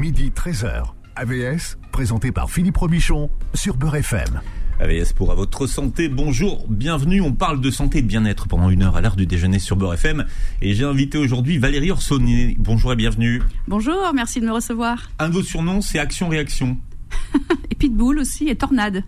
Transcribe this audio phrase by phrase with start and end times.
[0.00, 0.84] midi 13h.
[1.14, 4.40] AVS, présenté par Philippe Robichon sur Beurre FM.
[4.80, 6.08] AVS pour à votre santé.
[6.08, 7.20] Bonjour, bienvenue.
[7.20, 9.76] On parle de santé et de bien-être pendant une heure à l'heure du déjeuner sur
[9.76, 10.24] Beurre FM.
[10.62, 12.56] Et j'ai invité aujourd'hui Valérie Orsonnet.
[12.58, 13.42] Bonjour et bienvenue.
[13.68, 15.10] Bonjour, merci de me recevoir.
[15.18, 16.78] Un de vos surnoms, c'est Action-Réaction.
[17.70, 19.04] et Pitbull aussi, et Tornade.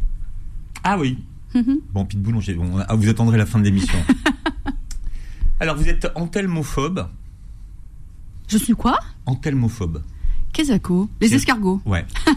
[0.85, 1.19] Ah oui.
[1.95, 3.99] Bon, Pitbull, on, on- vous attendrez la fin de l'émission.
[5.61, 7.09] Alors, vous êtes antelmophobe.
[8.49, 8.99] Je suis quoi?
[9.25, 10.03] Antelmophobe.
[11.21, 11.81] Les C'est- escargots.
[11.87, 12.05] Ouais.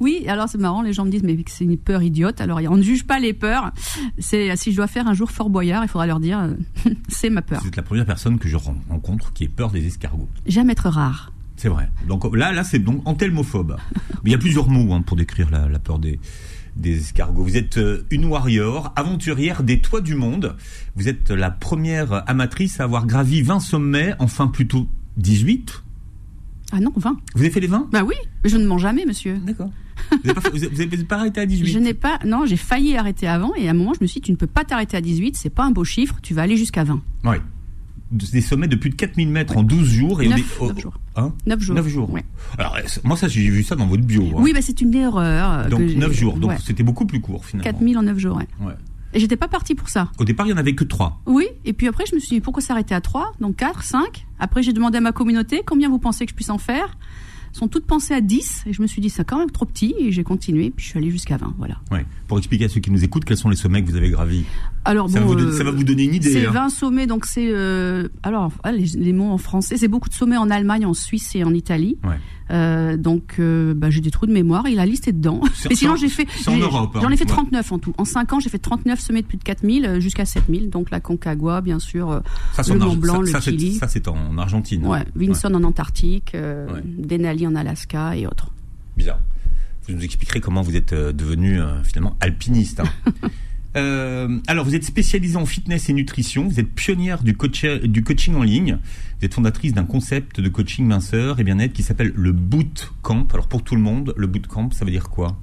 [0.00, 2.40] Oui, alors c'est marrant, les gens me disent mais c'est une peur idiote.
[2.40, 3.72] Alors on ne juge pas les peurs.
[4.18, 6.48] C'est si je dois faire un jour Fort Boyard, il faudra leur dire
[7.08, 7.60] c'est ma peur.
[7.62, 10.28] Vous êtes la première personne que je rencontre qui ait peur des escargots.
[10.46, 11.32] J'aime être rare.
[11.56, 11.88] C'est vrai.
[12.08, 13.76] Donc là, là, c'est donc antelmophobe.
[14.22, 16.18] Mais il y a plusieurs mots hein, pour décrire la, la peur des,
[16.76, 17.42] des escargots.
[17.42, 20.56] Vous êtes euh, une warrior, aventurière des toits du monde.
[20.96, 24.88] Vous êtes la première amatrice à avoir gravi 20 sommets, enfin plutôt
[25.18, 25.82] 18.
[26.72, 27.16] Ah non, 20.
[27.34, 29.36] Vous avez fait les 20 Bah oui, mais je ne mens jamais, monsieur.
[29.46, 29.70] D'accord.
[30.24, 32.18] Vous n'avez pas, arrêté à 18 Je n'ai pas.
[32.24, 34.36] Non, j'ai failli arrêter avant et à un moment je me suis dit tu ne
[34.36, 37.00] peux pas t'arrêter à 18, c'est pas un beau chiffre, tu vas aller jusqu'à 20.
[37.24, 37.36] Oui.
[38.10, 40.20] Des sommets de plus de 4000 mètres en 12 jours.
[40.22, 40.94] Et Neuf- au dé- neuf jours.
[41.16, 41.32] Hein?
[41.46, 41.74] 9 jours.
[41.76, 42.10] 9 jours.
[42.10, 42.24] Ouais.
[42.58, 44.22] Alors, moi, ça, j'ai vu ça dans votre bio.
[44.24, 44.40] hein.
[44.40, 45.18] Oui, bah c'est une erreur.
[45.18, 46.36] euh, Donc, que j'ai- 9 jours.
[46.36, 46.56] Donc, ouais.
[46.62, 47.64] c'était beaucoup plus court, finalement.
[47.64, 48.74] 4000 en 9 jours, ouais.
[49.14, 50.10] Et j'étais pas partie pour ça.
[50.18, 51.20] Au départ, il n'y en avait que 3.
[51.26, 54.26] Oui, et puis après, je me suis dit, pourquoi s'arrêter à 3 Donc 4, 5.
[54.38, 56.96] Après, j'ai demandé à ma communauté, combien vous pensez que je puisse en faire
[57.52, 58.64] Elles sont toutes pensées à 10.
[58.66, 59.94] Et je me suis dit, c'est quand même trop petit.
[59.98, 61.54] Et j'ai continué, puis je suis allée jusqu'à 20.
[61.58, 61.76] Voilà.
[61.90, 62.06] Ouais.
[62.26, 64.44] Pour expliquer à ceux qui nous écoutent, quels sont les sommets que vous avez gravis
[64.86, 66.32] Alors, ça, bon, va vous, don- euh, ça va vous donner une idée.
[66.32, 66.50] C'est hein.
[66.52, 67.48] 20 sommets, donc c'est.
[67.50, 70.94] euh, alors, ah, les, les mots en français, c'est beaucoup de sommets en Allemagne, en
[70.94, 71.98] Suisse et en Italie.
[72.04, 72.16] Ouais.
[72.52, 75.40] Euh, donc, euh, bah, j'ai des trous de mémoire et la liste est dedans.
[75.68, 76.24] Mais sinon, j'ai fait.
[76.46, 76.58] hein.
[77.00, 77.30] J'en ai fait Ouais.
[77.30, 77.94] 39 en tout.
[77.98, 80.68] En 5 ans, j'ai fait 39 sommets de plus de 4000 euh, jusqu'à 7000.
[80.70, 82.20] Donc, la Concagua, bien sûr.
[82.52, 83.74] Ça, le en Mont Blanc, ça- le ça, Chili.
[83.76, 84.86] ça, c'est en Argentine.
[84.86, 86.82] Ouais, Vinson en Antarctique, euh, Ouais.
[86.84, 88.50] Denali en Alaska et autres.
[88.96, 89.18] Bizarre.
[89.88, 92.80] Vous nous expliquerez comment vous êtes devenu finalement alpiniste.
[92.80, 93.12] hein.
[93.76, 96.46] Euh, alors, vous êtes spécialisée en fitness et nutrition.
[96.48, 98.78] Vous êtes pionnière du, coach- du coaching en ligne.
[99.18, 103.26] Vous êtes fondatrice d'un concept de coaching minceur et bien-être qui s'appelle le bootcamp.
[103.32, 105.38] Alors, pour tout le monde, le bootcamp, ça veut dire quoi?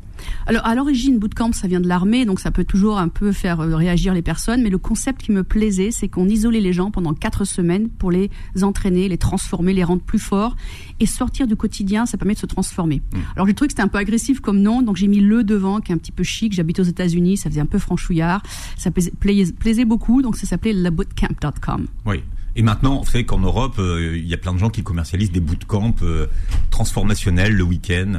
[0.45, 3.59] Alors à l'origine, bootcamp, ça vient de l'armée, donc ça peut toujours un peu faire
[3.61, 4.61] euh, réagir les personnes.
[4.61, 8.11] Mais le concept qui me plaisait, c'est qu'on isolait les gens pendant quatre semaines pour
[8.11, 8.29] les
[8.61, 10.55] entraîner, les transformer, les rendre plus forts
[10.99, 12.05] et sortir du quotidien.
[12.05, 13.01] Ça permet de se transformer.
[13.35, 15.79] Alors j'ai trouvé que c'était un peu agressif comme nom, donc j'ai mis le devant,
[15.79, 16.53] qui est un petit peu chic.
[16.53, 18.41] J'habite aux États-Unis, ça faisait un peu franchouillard,
[18.77, 21.87] ça plaisait, plaisait- plaisait beaucoup, donc ça s'appelait lebootcamp.com.
[22.05, 22.21] Oui.
[22.55, 25.31] Et maintenant, vous savez qu'en Europe, euh, il y a plein de gens qui commercialisent
[25.31, 26.25] des bootcamps euh,
[26.71, 28.13] transformationnels le week-end.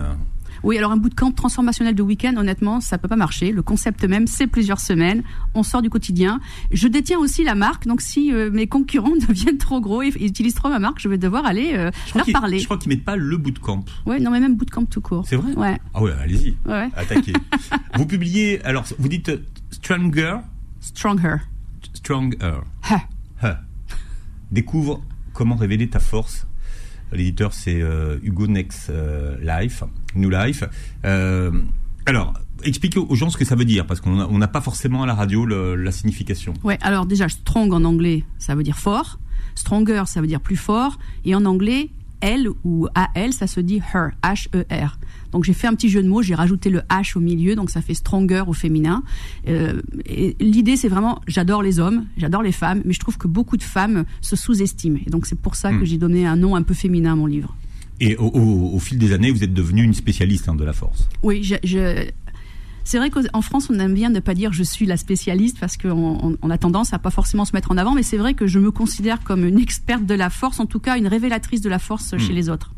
[0.62, 3.52] Oui, alors un bootcamp transformationnel de week-end, honnêtement, ça peut pas marcher.
[3.52, 5.22] Le concept même, c'est plusieurs semaines.
[5.54, 6.40] On sort du quotidien.
[6.70, 10.26] Je détiens aussi la marque, donc si euh, mes concurrents deviennent trop gros et, et
[10.26, 12.58] utilisent trop ma marque, je vais devoir aller euh, leur parler.
[12.58, 13.84] Je crois qu'ils mettent pas le bootcamp.
[14.06, 15.24] Ouais, non mais même bootcamp tout court.
[15.26, 16.56] C'est vrai Ouais, Ah ouais, allez-y.
[16.66, 16.88] ouais.
[16.96, 17.32] Attaquez.
[17.96, 20.36] vous publiez, alors vous dites euh, Stronger,
[20.80, 21.36] Stronger.
[21.94, 22.36] Stronger.
[22.90, 23.00] Ha.
[23.42, 23.54] Huh.
[24.50, 26.46] Découvre comment révéler ta force.
[27.12, 29.82] L'éditeur, c'est euh, Hugo Next euh, Life,
[30.14, 30.64] New Life.
[31.04, 31.50] Euh,
[32.06, 35.06] alors, expliquez aux gens ce que ça veut dire, parce qu'on n'a pas forcément à
[35.06, 36.54] la radio la signification.
[36.62, 39.18] Ouais, alors déjà, strong en anglais, ça veut dire fort.
[39.54, 40.98] Stronger, ça veut dire plus fort.
[41.24, 44.98] Et en anglais, elle ou AL, ça se dit her, H-E-R.
[45.32, 47.70] Donc j'ai fait un petit jeu de mots, j'ai rajouté le H au milieu, donc
[47.70, 49.02] ça fait stronger au féminin.
[49.48, 49.80] Euh,
[50.40, 53.62] L'idée, c'est vraiment, j'adore les hommes, j'adore les femmes, mais je trouve que beaucoup de
[53.62, 54.98] femmes se sous-estiment.
[55.06, 55.78] Et donc c'est pour ça Hmm.
[55.80, 57.54] que j'ai donné un nom un peu féminin à mon livre.
[58.00, 60.72] Et au, au- au fil des années, vous êtes devenu une spécialiste hein, de la
[60.72, 61.06] force.
[61.22, 62.08] Oui, je, je-
[62.82, 65.76] c'est vrai qu'en France, on aime bien ne pas dire je suis la spécialiste parce
[65.76, 65.90] qu'on
[66.22, 68.46] on- on a tendance à pas forcément se mettre en avant, mais c'est vrai que
[68.46, 71.68] je me considère comme une experte de la force, en tout cas une révélatrice de
[71.68, 72.72] la force chez les autres.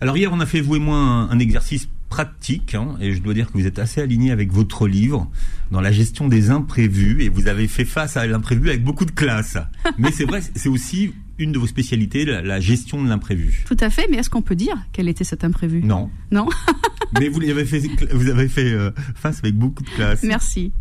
[0.00, 3.20] Alors hier, on a fait vous et moi un, un exercice pratique, hein, et je
[3.20, 5.30] dois dire que vous êtes assez aligné avec votre livre
[5.70, 9.10] dans la gestion des imprévus, et vous avez fait face à l'imprévu avec beaucoup de
[9.10, 9.56] classe.
[9.98, 13.64] Mais c'est vrai, c'est aussi une de vos spécialités, la, la gestion de l'imprévu.
[13.66, 15.82] Tout à fait, mais est-ce qu'on peut dire quel était cet imprévu?
[15.82, 16.48] Non, Non?
[17.20, 17.82] Mais vous l'avez fait,
[18.12, 20.22] vous avez fait euh, face avec beaucoup de classe.
[20.22, 20.72] Merci.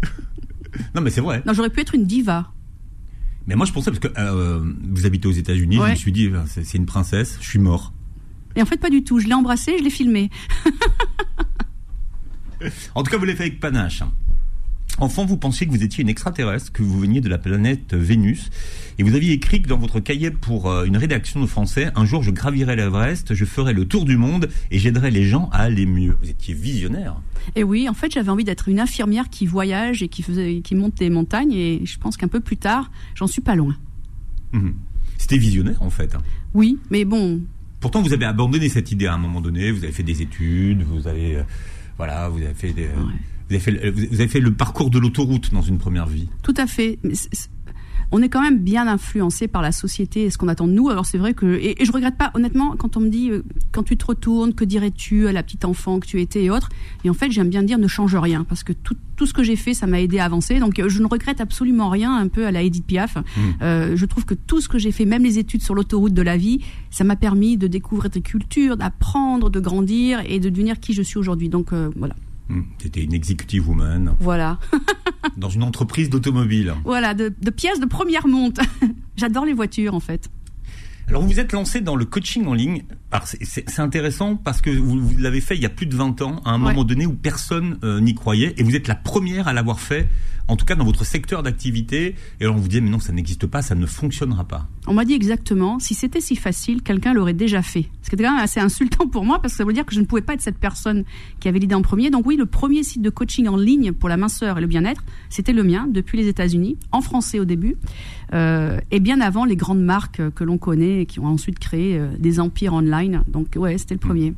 [0.96, 1.44] Non, mais c'est vrai.
[1.46, 2.52] Non, j'aurais pu être une diva.
[3.48, 4.62] Mais moi, je pensais parce que euh,
[4.92, 7.94] vous habitez aux États-Unis, je me suis dit, c'est une princesse, je suis mort.
[8.56, 9.20] Et en fait, pas du tout.
[9.20, 10.30] Je l'ai embrassée, je l'ai filmée.
[12.96, 14.02] En tout cas, vous l'avez fait avec panache.
[14.98, 18.50] Enfant, vous pensiez que vous étiez une extraterrestre, que vous veniez de la planète Vénus,
[18.98, 22.06] et vous aviez écrit que dans votre cahier pour euh, une rédaction de français, un
[22.06, 25.64] jour je gravirai l'Everest, je ferai le tour du monde et j'aiderai les gens à
[25.64, 26.16] aller mieux.
[26.24, 27.18] Vous étiez visionnaire.
[27.58, 30.76] Et oui, en fait, j'avais envie d'être une infirmière qui voyage et qui, faisait, qui
[30.76, 31.52] monte des montagnes.
[31.52, 33.76] Et je pense qu'un peu plus tard, j'en suis pas loin.
[34.54, 34.76] Mhm.
[35.18, 36.16] C'était visionnaire en fait.
[36.16, 36.22] hein.
[36.54, 37.42] Oui, mais bon,
[37.86, 39.70] Pourtant, vous avez abandonné cette idée à un moment donné.
[39.70, 41.44] Vous avez fait des études, vous avez, euh,
[41.98, 43.12] voilà, vous avez fait des, vous,
[43.52, 46.28] avez fait, le- vous avez fait le parcours de l'autoroute dans une première vie.
[46.42, 46.98] Tout à fait.
[48.18, 50.88] On est quand même bien influencé par la société et ce qu'on attend de nous.
[50.88, 53.44] Alors c'est vrai que et, et je regrette pas honnêtement quand on me dit euh,
[53.74, 56.70] quand tu te retournes que dirais-tu à la petite enfant que tu étais et autres?
[57.04, 59.44] Et en fait j'aime bien dire ne change rien parce que tout, tout ce que
[59.44, 60.60] j'ai fait ça m'a aidé à avancer.
[60.60, 63.18] Donc euh, je ne regrette absolument rien un peu à la Edith Piaf.
[63.62, 66.22] Euh, je trouve que tout ce que j'ai fait, même les études sur l'autoroute de
[66.22, 66.62] la vie,
[66.92, 71.02] ça m'a permis de découvrir des cultures, d'apprendre, de grandir et de devenir qui je
[71.02, 71.50] suis aujourd'hui.
[71.50, 72.16] Donc euh, voilà.
[72.50, 72.62] Hmm.
[72.78, 74.60] C'était une executive woman Voilà.
[75.38, 76.74] dans une entreprise d'automobile.
[76.84, 78.60] Voilà, de, de pièces de première monte.
[79.18, 80.30] J'adore les voitures en fait.
[81.08, 82.84] Alors vous vous êtes lancé dans le coaching en ligne.
[83.36, 86.42] C'est- intéressant parce que vous, vous l'avez fait il y a plus de 20 ans,
[86.46, 86.70] à un Ouais.
[86.70, 90.08] moment donné où personne euh, n'y croyait, et vous êtes la première à l'avoir fait,
[90.48, 92.16] en tout cas dans votre secteur d'activité.
[92.40, 94.68] Et alors on vous dit mais non, ça n'existe pas, ça ne fonctionnera pas.
[94.88, 97.86] On m'a dit exactement, si c'était si facile, quelqu'un l'aurait déjà fait.
[98.02, 99.94] Ce qui était quand même assez insultant pour moi parce que ça veut dire que
[99.94, 101.06] je ne pouvais pas être cette personne
[101.40, 102.10] qui avait l'idée en premier.
[102.10, 105.04] Donc oui, le premier site de coaching en ligne pour la minceur et le bien-être,
[105.30, 107.76] c'était le mien depuis les États-Unis, en français au début,
[108.32, 111.98] et bien avant les grandes marques euh, que l'on connaît et qui ont ensuite créé
[111.98, 113.24] euh, des empires online.
[113.28, 114.34] Donc ouais, c'était le premier.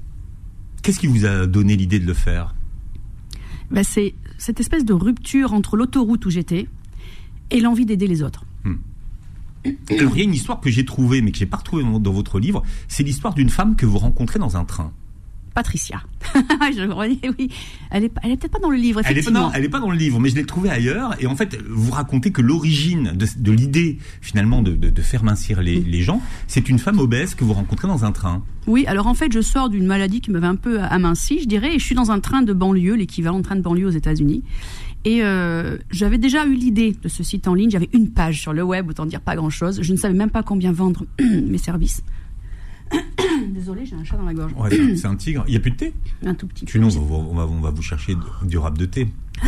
[0.83, 2.55] Qu'est-ce qui vous a donné l'idée de le faire?
[3.71, 6.67] Bah, c'est cette espèce de rupture entre l'autoroute où j'étais
[7.49, 8.45] et l'envie d'aider les autres.
[9.89, 12.13] Alors il y a une histoire que j'ai trouvée, mais que j'ai pas retrouvée dans
[12.13, 12.63] votre livre.
[12.87, 14.93] C'est l'histoire d'une femme que vous rencontrez dans un train.
[15.57, 16.03] Patricia.
[16.35, 16.83] je
[17.39, 17.49] oui.
[17.89, 19.47] Elle est, elle est peut-être pas dans le livre, Elle est, pas effectivement.
[19.47, 21.15] dans, elle est pas dans le livre, mais je l'ai trouvée ailleurs.
[21.19, 25.23] Et en fait, vous racontez que l'origine de, de l'idée, finalement, de, de- de faire
[25.23, 28.43] mincir les, les gens, c'est une femme obèse que vous rencontrez dans un train.
[28.67, 31.73] Oui, alors en fait, je sors d'une maladie qui m'avait un peu aminci, je dirais,
[31.75, 34.43] et je suis dans un train de banlieue, l'équivalent de train de banlieue aux États-Unis.
[35.05, 37.71] Et euh, j'avais déjà eu l'idée de ce site en ligne.
[37.71, 39.79] J'avais une page sur le web, autant dire pas grand-chose.
[39.81, 42.03] Je ne savais même pas combien vendre mes services.
[43.53, 44.53] Désolée, j'ai un chat dans la gorge.
[44.57, 45.43] Ouais, c'est- un tigre.
[45.47, 45.93] Il y a plus de thé?
[46.25, 46.71] Un tout petit peu.
[46.71, 49.07] Sinon, on va, on va, on va vous chercher du rap de thé.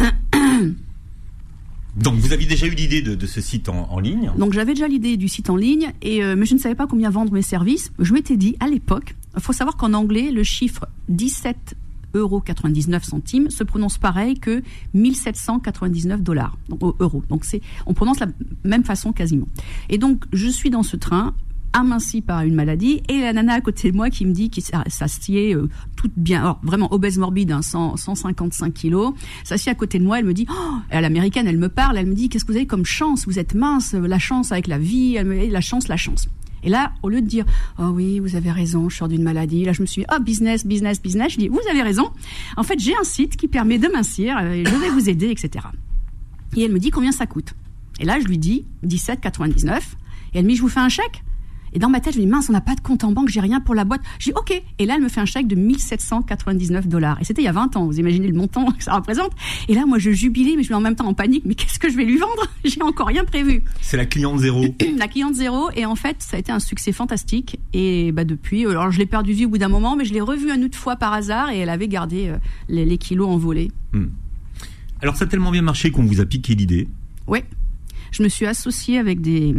[1.98, 4.32] Donc, vous aviez déjà eu l'idée de, de ce site en, en ligne?
[4.38, 6.86] Donc j'avais déjà l'idée du site en ligne, et, euh, mais je ne savais pas
[6.88, 7.92] combien vendre mes services.
[8.00, 11.76] Je m'étais dit, à l'époque, il faut savoir qu'en anglais, le chiffre 17
[12.14, 14.62] euros 99 centimes se prononce pareil que
[14.94, 17.24] 1799 dollars donc, euros.
[17.30, 18.28] Donc c'est, on prononce la
[18.64, 19.48] même façon quasiment.
[19.90, 21.36] Et donc je suis dans ce train
[21.74, 24.62] aminci par une maladie et la nana à côté de moi qui me dit qui
[24.62, 29.14] s'assied euh, toute bien alors, vraiment obèse morbide hein, 100, 155 kilos
[29.44, 32.08] s'assied à côté de moi elle me dit oh, à l'américaine elle me parle elle
[32.08, 33.26] me dit qu'est-ce que vous avez comme chance?
[33.26, 36.28] Vous êtes mince la chance avec la vie elle me dit la chance la chance
[36.64, 37.46] et là, au lieu de dire
[37.78, 40.22] oh oui, vous avez raison, je sors d'une maladie, là je me suis dit oh
[40.22, 41.34] business, business, business.
[41.34, 42.12] Je dis vous avez raison.
[42.58, 45.66] En fait, j'ai un site qui permet de mincir, euh, je vais vous aider, etc.
[46.56, 47.54] Et elle me dit combien ça coûte.
[48.00, 49.80] Et là, je lui dis 17,99.
[50.34, 51.24] Et elle me dit je vous fais un chèque?
[51.74, 53.30] Et dans ma tête, je me dis mince, on n'a pas de compte en banque,
[53.30, 54.02] j'ai rien pour la boîte.
[54.20, 54.62] Je dis ok.
[54.80, 57.20] Et là, elle me fait un chèque de 1799 dollars.
[57.22, 57.86] Et c'était il y a 20 ans.
[57.86, 59.32] Vous imaginez le montant que ça représente.
[59.68, 61.44] Et là, moi, je jubilais, mais je suis en même temps en panique.
[61.46, 64.66] Mais qu'est-ce que je vais lui vendre J'ai encore rien prévu C'est la cliente zéro.
[64.98, 68.66] la cliente zéro et en fait ça a été un succès fantastique et bah depuis
[68.66, 70.78] alors je l'ai perdu vue au bout d'un moment mais je l'ai revue une autre
[70.78, 72.38] fois par hasard et elle avait gardé euh,
[72.68, 73.72] les, les kilos envolés
[75.02, 76.88] Alors, ça a tellement bien marché qu'on vous a piqué l'idée.
[77.28, 77.46] ouais
[78.12, 79.54] je me suis associée avec des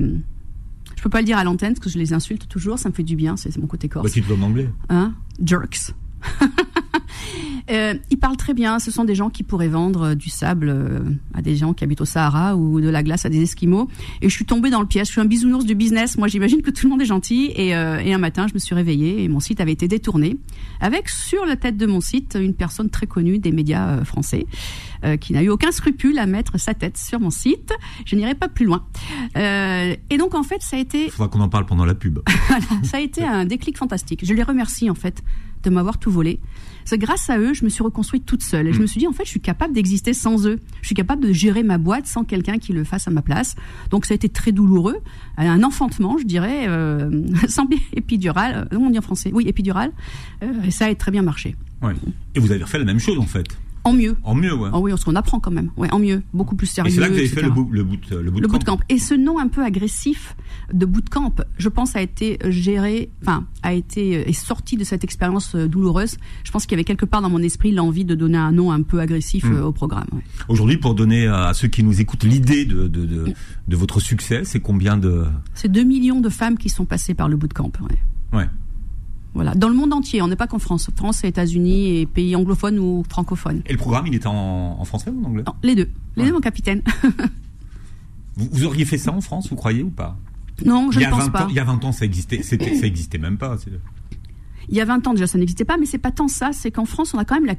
[1.00, 2.94] je peux pas le dire à l'antenne parce que je les insulte toujours ça me
[2.94, 4.05] fait du bien c'est mon côté corse.
[4.05, 4.69] Bah, tu te en anglais.
[4.91, 5.14] hein?
[5.43, 5.94] Jerks
[7.71, 8.79] Euh, ils parlent très bien.
[8.79, 11.00] Ce sont des gens qui pourraient vendre euh, du sable euh,
[11.35, 13.88] à des gens qui habitent au Sahara ou de la glace à des Esquimaux.
[14.23, 15.09] Et je suis tombée dans le piège.
[15.09, 16.19] Je suis un bisounours du business.
[16.19, 17.52] Moi, j'imagine que tout le monde est gentil.
[17.55, 20.37] Et, euh, et un matin, je me suis réveillée et mon site avait été détourné.
[20.81, 24.47] Avec sur la tête de mon site une personne très connue des médias français
[25.05, 27.73] euh, qui n'a eu aucun scrupule à mettre sa tête sur mon site.
[28.07, 28.87] Je n'irai pas plus loin.
[29.37, 32.21] Et donc, en fait, ça a été Il faudra qu'on en parle pendant la pub.
[32.49, 34.25] voilà, ça a été un déclic fantastique.
[34.25, 35.23] Je les remercie en fait
[35.62, 36.40] de m'avoir tout volé.
[36.84, 39.06] C'est grâce à eux, je me suis reconstruite toute seule et je me suis dit
[39.06, 40.60] en fait, je suis capable d'exister sans eux.
[40.82, 43.54] Je suis capable de gérer ma boîte sans quelqu'un qui le fasse à ma place.
[43.90, 44.96] Donc ça a été très douloureux,
[45.37, 47.10] un enfantement, je dirais, euh,
[47.49, 48.68] sans épidural.
[48.72, 49.30] Euh, on dit en français?
[49.32, 49.92] Oui, épidural.
[50.42, 51.56] Euh, et ça a très bien marché.
[51.82, 51.94] Ouais.
[52.34, 53.46] Et vous avez refait la même chose, en fait.
[53.84, 54.16] En mieux.
[54.25, 54.68] En mieux, ouais.
[54.72, 55.70] Oh oui, parce qu'on apprend quand même.
[55.76, 56.90] Ouais, en mieux, beaucoup plus Et sérieux.
[56.94, 58.40] c'est là que vous avez fait le, boot, le, boot, le bootcamp.
[58.42, 58.78] Le bootcamp.
[58.88, 60.37] Et ce nom un peu agressif
[60.72, 65.54] de bootcamp, je pense, a été géré, enfin, a été est sorti de cette expérience
[65.54, 66.16] euh, douloureuse.
[66.44, 68.70] Je pense qu'il y avait quelque part dans mon esprit l'envie de donner un nom
[68.72, 69.52] un peu agressif Mm.
[69.54, 70.06] euh, au programme.
[70.12, 70.22] ouais.
[70.49, 73.32] Aujourd'hui, pour donner à ceux qui nous écoutent l'idée de, de, de,
[73.68, 75.25] de votre succès, c'est combien de...
[75.54, 77.72] C'est 2 millions de femmes qui sont passées par le bootcamp.
[77.80, 78.38] Ouais.
[78.38, 78.49] Ouais.
[79.34, 80.20] Voilà, dans le monde entier.
[80.22, 80.90] On n'est pas qu'en France.
[80.96, 83.62] France et États-Unis et pays anglophones ou francophones.
[83.66, 85.44] Et le programme, il était en, en français ou en anglais?
[85.46, 85.88] Non, les deux.
[86.16, 86.28] Les Ouais.
[86.28, 86.82] deux, mon capitaine.
[88.37, 90.16] vous, vous auriez fait ça en France, vous croyez ou pas?
[90.64, 91.44] Non, je ne pense 20 pas.
[91.44, 93.56] ans, il y a 20 ans, ça existait, ça existait même pas.
[94.71, 96.71] Il y a 20 ans déjà, ça n'existait pas, mais c'est pas tant ça, c'est
[96.71, 97.55] qu'en France, on a quand même la,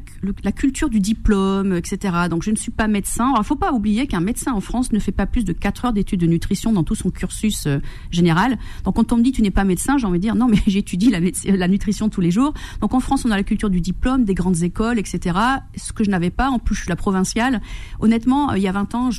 [0.46, 2.15] la, culture du diplôme, etc.
[2.30, 3.34] Donc je ne suis pas médecin.
[3.34, 5.94] Alors, faut pas oublier qu'un médecin en France ne fait pas plus de 4 heures
[5.94, 7.80] d'études de nutrition dans tout son cursus euh,
[8.12, 8.58] général.
[8.86, 10.60] Donc quand on me dit tu n'es pas médecin, j'ai envie de dire non, mais
[10.68, 11.20] j'étudie la,
[11.53, 12.53] la nutrition tous les jours.
[12.80, 15.38] Donc en France, on a la culture du diplôme, des grandes écoles, etc.
[15.75, 17.62] Ce que je n'avais pas, en plus je suis la provinciale.
[18.00, 19.10] Honnêtement, euh, il y a 20 ans,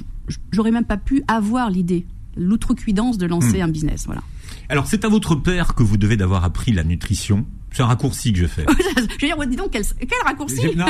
[0.51, 2.07] j'aurais même pas pu avoir l'idée,
[2.39, 3.65] l'outrecuidance de lancer hmm.
[3.65, 4.05] un business.
[4.07, 4.23] Voilà.
[4.71, 7.45] Alors c'est à votre père que vous devez d'avoir appris la nutrition.
[7.73, 8.64] C'est un raccourci que je fais.
[8.97, 9.85] je veux dire, dis donc, quel,
[10.25, 10.87] raccourci Non,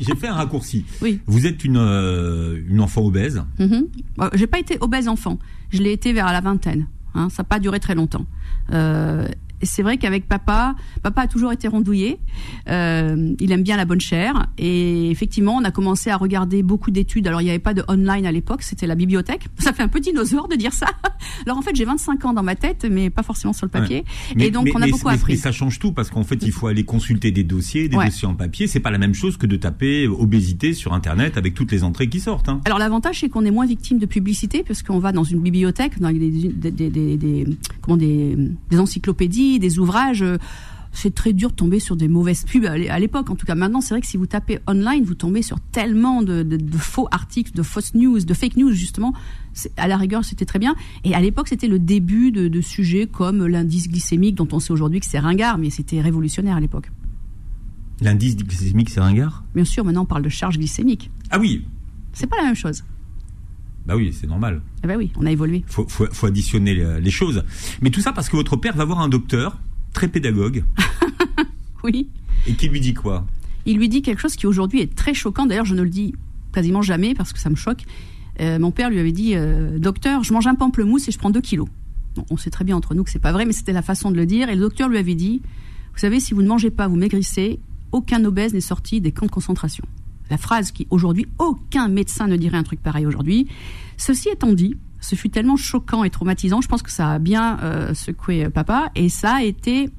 [0.00, 0.84] j'ai fait un raccourci.
[1.02, 1.20] Oui.
[1.26, 3.82] Vous êtes une, euh, une enfant obèse mm
[4.34, 5.38] J'ai pas été obèse enfant.
[5.70, 6.86] Je l'ai été vers la vingtaine.
[7.14, 7.28] Hein.
[7.30, 8.26] ça n'a pas duré très longtemps.
[8.72, 9.26] Euh,
[9.62, 12.18] c'est vrai qu'avec papa, papa a toujours été rondouillé.
[12.68, 14.46] Euh, il aime bien la bonne chair.
[14.58, 17.26] Et effectivement, on a commencé à regarder beaucoup d'études.
[17.26, 19.46] Alors, il n'y avait pas de online à l'époque, c'était la bibliothèque.
[19.58, 20.86] Ça fait un peu dinosaure de dire ça.
[21.44, 24.04] Alors, en fait, j'ai 25 ans dans ma tête, mais pas forcément sur le papier.
[24.38, 25.34] et donc, on a beaucoup appris.
[25.34, 28.28] Mais ça change tout, parce qu'en fait, il faut aller consulter des dossiers, des dossiers
[28.28, 28.66] en papier.
[28.66, 32.08] C'est pas la même chose que de taper obésité sur Internet avec toutes les entrées
[32.08, 32.48] qui sortent.
[32.48, 32.60] Hein.
[32.64, 36.12] Alors, l'avantage, c'est qu'on est moins victime de publicité, puisqu'on va dans une bibliothèque, dans
[36.12, 37.46] des, des, des, des
[37.80, 40.38] comment, des encyclopédies des ouvrages euh,
[40.96, 43.28] c'est très dur de tomber sur des mauvaises pubs à l'époque.
[43.28, 46.22] En tout cas, maintenant, c'est vrai que si vous tapez online, vous tombez sur tellement
[46.22, 49.12] de, faux articles, de fausses news, de fake news, justement.
[49.76, 50.74] À la rigueur, c'était très bien.
[51.04, 55.00] Et à l'époque, c'était le début de, sujets comme l'indice glycémique, dont on sait aujourd'hui
[55.00, 56.90] que c'est ringard, mais c'était révolutionnaire à l'époque.
[58.00, 59.44] L'indice glycémique, c'est ringard?
[59.54, 61.10] Bien sûr, maintenant, on parle de charge glycémique.
[61.30, 61.66] Ah oui
[62.14, 62.84] C'est pas la même chose.
[63.86, 64.62] Bah oui, c'est normal.
[64.82, 65.64] Ah bah oui, on a évolué.
[65.68, 67.44] Faut, faut, additionner les, choses.
[67.80, 69.58] Mais tout ça parce que votre père va voir un docteur
[69.92, 70.64] très pédagogue.
[71.84, 72.08] oui.
[72.48, 73.24] Et qui lui dit quoi?
[73.64, 75.46] Il lui dit quelque chose qui aujourd'hui est très choquant.
[75.46, 76.14] D'ailleurs, je ne le dis
[76.52, 77.84] quasiment jamais parce que ça me choque.
[78.40, 81.30] Euh, mon père lui avait dit euh, Docteur, je mange un pamplemousse et je prends
[81.30, 81.68] 2 kilos.
[82.30, 84.16] on sait très bien entre nous que c'est pas vrai, mais c'était la façon de
[84.16, 84.48] le dire.
[84.48, 85.42] Et le docteur lui avait dit
[85.92, 87.60] Vous savez, si vous ne mangez pas, vous maigrissez,
[87.92, 89.84] aucun obèse n'est sorti des camps de concentration
[90.30, 93.48] la phrase qui aujourd'hui aucun médecin ne dirait un truc pareil aujourd'hui.
[93.96, 97.58] Ceci étant dit, ce fut tellement choquant et traumatisant, je pense que ça a bien
[97.62, 99.90] euh, secoué euh, papa et ça a été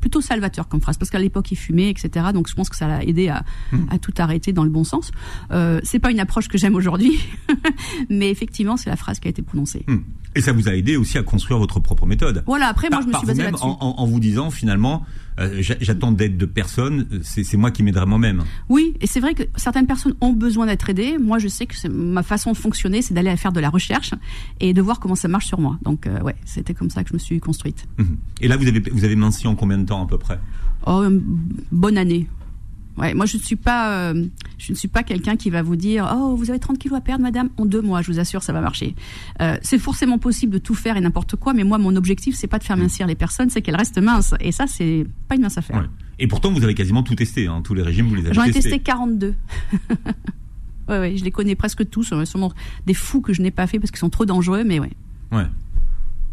[0.00, 2.86] plutôt salvateur comme phrase parce qu'à l'époque il fumait etc donc je pense que ça
[2.86, 3.98] l'a aidé à, mmh.
[4.02, 5.10] tout arrêter dans le bon sens
[5.50, 7.18] euh, c'est pas une approche que j'aime aujourd'hui
[8.10, 9.96] mais effectivement c'est la phrase qui a été prononcée mmh.
[10.36, 13.06] et ça vous a aidé aussi à construire votre propre méthode voilà après moi je
[13.06, 15.06] me suis basé là-dessus en, en, vous disant finalement
[15.40, 18.44] euh, j'attends d'aide de personne, c'est moi qui m'aiderai moi-même.
[18.68, 21.18] Oui, et c'est vrai que certaines personnes ont besoin d'être aidées.
[21.18, 24.14] Moi, je sais que ma façon de fonctionner, c'est d'aller faire de la recherche
[24.60, 25.78] et de voir comment ça marche sur moi.
[25.82, 27.86] Donc, euh, ouais, c'était comme ça que je me suis construite.
[27.98, 28.16] Mhm.
[28.40, 30.38] Et là, vous avez, vous avez minci en combien de temps à peu près?
[30.86, 31.22] Oh, une
[31.72, 32.28] bonne année.
[32.96, 34.24] Ouais, moi je ne suis pas, euh,
[34.58, 37.00] je ne suis pas quelqu'un qui va vous dire, oh vous avez 30 kilos à
[37.00, 38.02] perdre, madame, en deux mois.
[38.02, 38.94] Je vous assure, ça va marcher.
[39.40, 42.46] Euh, c'est forcément possible de tout faire et n'importe quoi, mais moi mon objectif c'est
[42.46, 44.34] pas de faire mincir les personnes, c'est qu'elles restent minces.
[44.40, 45.88] Et ça c'est pas une mince affaire.
[46.18, 48.52] Et pourtant vous avez quasiment tout testé, hein, tous les régimes vous les avez testés.
[48.52, 49.34] J'en ai testé 42.
[50.88, 52.04] ouais, ouais, je les connais presque tous.
[52.04, 52.52] Ce sont
[52.86, 54.92] des fous que je n'ai pas fait parce qu'ils sont trop dangereux, mais ouais.
[55.32, 55.46] Ouais.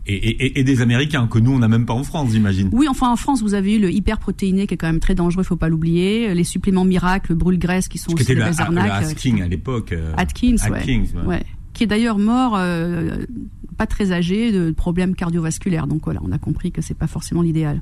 [0.08, 2.70] Et, des Américains que nous on n'a même pas en France, j'imagine.
[2.72, 5.44] Oui, enfin en France vous avez eu le hyperprotéiné qui est quand même très dangereux,
[5.44, 6.34] il faut pas l'oublier.
[6.34, 9.04] Les suppléments miracles, brûle-graisse qui sont aussi des arnaques.
[9.04, 9.92] Atkins à l'époque.
[9.92, 11.44] Euh, Atkins, Atkins ouais.
[11.74, 13.26] Qui est d'ailleurs mort, euh,
[13.78, 15.88] pas très âgé, de problèmes cardiovasculaires.
[15.88, 17.82] Donc voilà, on a compris que c'est pas forcément l'idéal.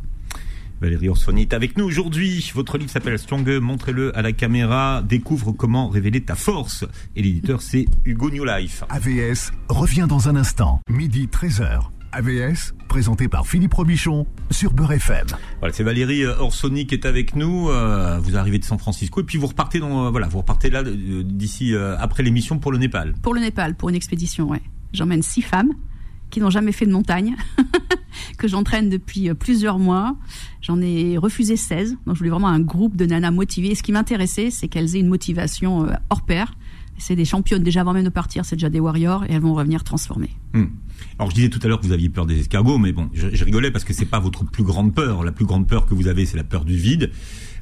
[0.82, 2.52] Valérie Orsoni est avec nous aujourd'hui.
[2.56, 5.04] Votre livre s'appelle Stronger, montrez-le à la caméra.
[5.08, 6.86] Découvre comment révéler ta force.
[7.16, 8.84] Et l'éditeur, c'est Hugo New Life.
[8.90, 11.90] AVS revient dans un instant, midi 13h.
[12.12, 15.28] AVS, présenté par Philippe Robichon sur Beurre FM.
[15.60, 17.70] Voilà, c'est Valérie euh, Orsoni qui est avec nous.
[17.70, 20.70] Euh, vous arrivez de San Francisco et puis vous repartez dans, euh, voilà, vous repartez
[20.70, 23.14] là d'ici après l'émission pour le Népal.
[23.22, 24.62] Pour le Népal, pour une expédition, ouais.
[24.94, 25.72] J'emmène six femmes
[26.32, 27.36] qui n'ont jamais fait de montagne,
[28.38, 30.16] que j'entraîne depuis plusieurs mois.
[30.62, 33.72] J'en ai refusé 16, donc je voulais vraiment un groupe de nanas motivées.
[33.72, 36.54] Et ce qui m'intéressait, c'est qu'elles aient une motivation hors pair
[37.00, 39.54] c'est des championnes déjà avant même de partir, c'est déjà des warriors et elles vont
[39.54, 40.36] revenir transformées.
[40.54, 40.66] Hmm.
[41.18, 43.44] Alors je disais tout à l'heure que vous aviez peur des escargots, mais bon, je,
[43.44, 45.24] rigolais parce que c'est pas votre plus grande peur.
[45.24, 47.12] La plus grande peur que vous avez, c'est la peur du vide.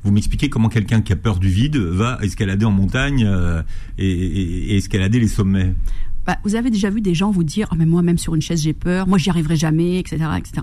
[0.03, 3.62] Vous m'expliquez comment quelqu'un qui a peur du vide va escalader en montagne euh,
[3.98, 5.74] et, escalader les sommets.
[6.25, 8.41] Bah, vous avez déjà vu des gens vous dire, oh, mais moi même sur une
[8.41, 10.62] chaise j'ai peur, moi j'y arriverai jamais, etc., etc.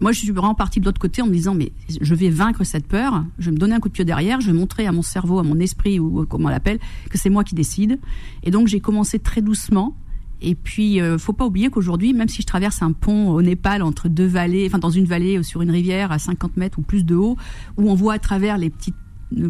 [0.00, 2.64] Moi, je suis vraiment partie de l'autre côté en me disant, mais je vais vaincre
[2.64, 4.92] cette peur, je vais me donner un coup de pied derrière, je vais montrer à
[4.92, 6.78] mon cerveau, à mon esprit, ou comment on l'appelle,
[7.10, 8.00] que c'est moi qui décide.
[8.42, 9.96] Et donc, j'ai commencé très doucement.
[10.42, 13.82] Et puis, euh, faut pas oublier qu'aujourd'hui, même si je traverse un pont au Népal
[13.82, 17.04] entre deux vallées, enfin dans une vallée sur une rivière à 50 mètres ou plus
[17.04, 17.36] de haut,
[17.78, 18.96] où on voit à travers les petites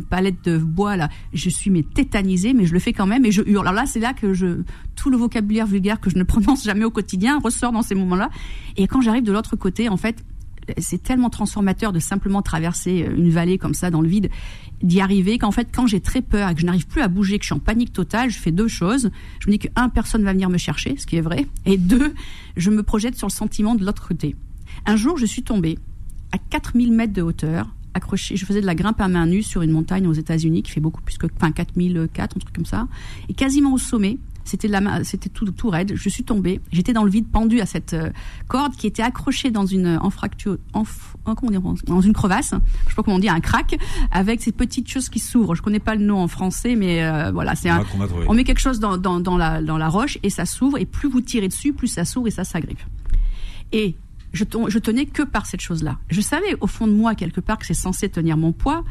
[0.09, 3.33] palettes de bois là, je suis mais tétanisée, mais je le fais quand même et
[3.33, 3.67] je hurle.
[3.67, 4.63] Alors là, c'est là que
[4.95, 8.31] tout le vocabulaire vulgaire que je ne prononce jamais au quotidien ressort dans ces moments-là.
[8.77, 10.25] Et quand j'arrive de l'autre côté, en fait,
[10.79, 14.31] c'est tellement transformateur de simplement traverser une vallée comme ça dans le vide,
[14.83, 17.39] d'y arriver qu'en fait, quand j'ai très peur et que je n'arrive plus à bouger,
[17.39, 19.11] que je suis en panique totale, je fais deux choses.
[19.41, 21.79] Je me dis que un, personne va venir me chercher, ce qui est vrai, et
[21.79, 22.15] deux,
[22.57, 24.37] je me projette sur le sentiment de l'autre côté.
[24.87, 25.79] Un jour, je suis tombée
[26.33, 28.37] à 4000 mètres de hauteur, accrochée.
[28.37, 30.81] Je faisais de la grimpe à main nue sur une montagne aux États-Unis qui fait
[30.81, 32.89] beaucoup plus que, enfin, 4004, un truc comme ça,
[33.29, 34.19] et quasiment au sommet.
[34.45, 35.93] C'était la, c'était tout, tout raide.
[35.95, 36.61] Je suis tombée.
[36.71, 38.11] J'étais dans le vide, pendue à cette euh,
[38.49, 40.85] corde qui était accrochée dans une en fracture, en,
[41.35, 42.55] comment dans une crevasse.
[42.85, 43.77] Je sais pas comment on dit, un crack,
[44.11, 45.55] avec ces petites choses qui s'ouvrent.
[45.55, 47.85] Je connais pas le nom en français, mais euh, voilà, c'est un.
[48.29, 50.79] On met quelque chose dans, dans, dans, la, dans la roche et ça s'ouvre.
[50.79, 52.81] Et plus vous tirez dessus, plus ça s'ouvre et ça s'agrippe.
[53.73, 53.97] Et
[54.33, 55.99] je, je tenais que par cette chose-là.
[56.11, 58.85] Je savais au fond de moi quelque part que c'est censé tenir mon poids,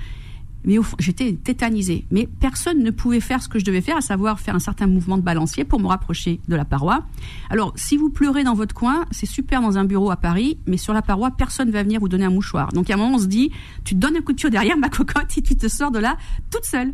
[0.66, 2.06] mais j'étais tétanisée.
[2.12, 4.88] Mais personne ne pouvait faire ce que je devais faire, à savoir faire un certain
[4.88, 7.06] mouvement de balancier pour me rapprocher de la paroi.
[7.50, 10.78] Alors, si vous pleurez dans votre coin, c'est super dans un bureau à Paris, mais
[10.78, 12.72] sur la paroi, personne ne va venir vous donner un mouchoir.
[12.72, 13.52] Donc, à un moment, on se dit,
[13.84, 16.00] tu te donnes un coup de pied derrière ma cocotte et tu te sors de
[16.00, 16.18] là
[16.52, 16.94] toute seule.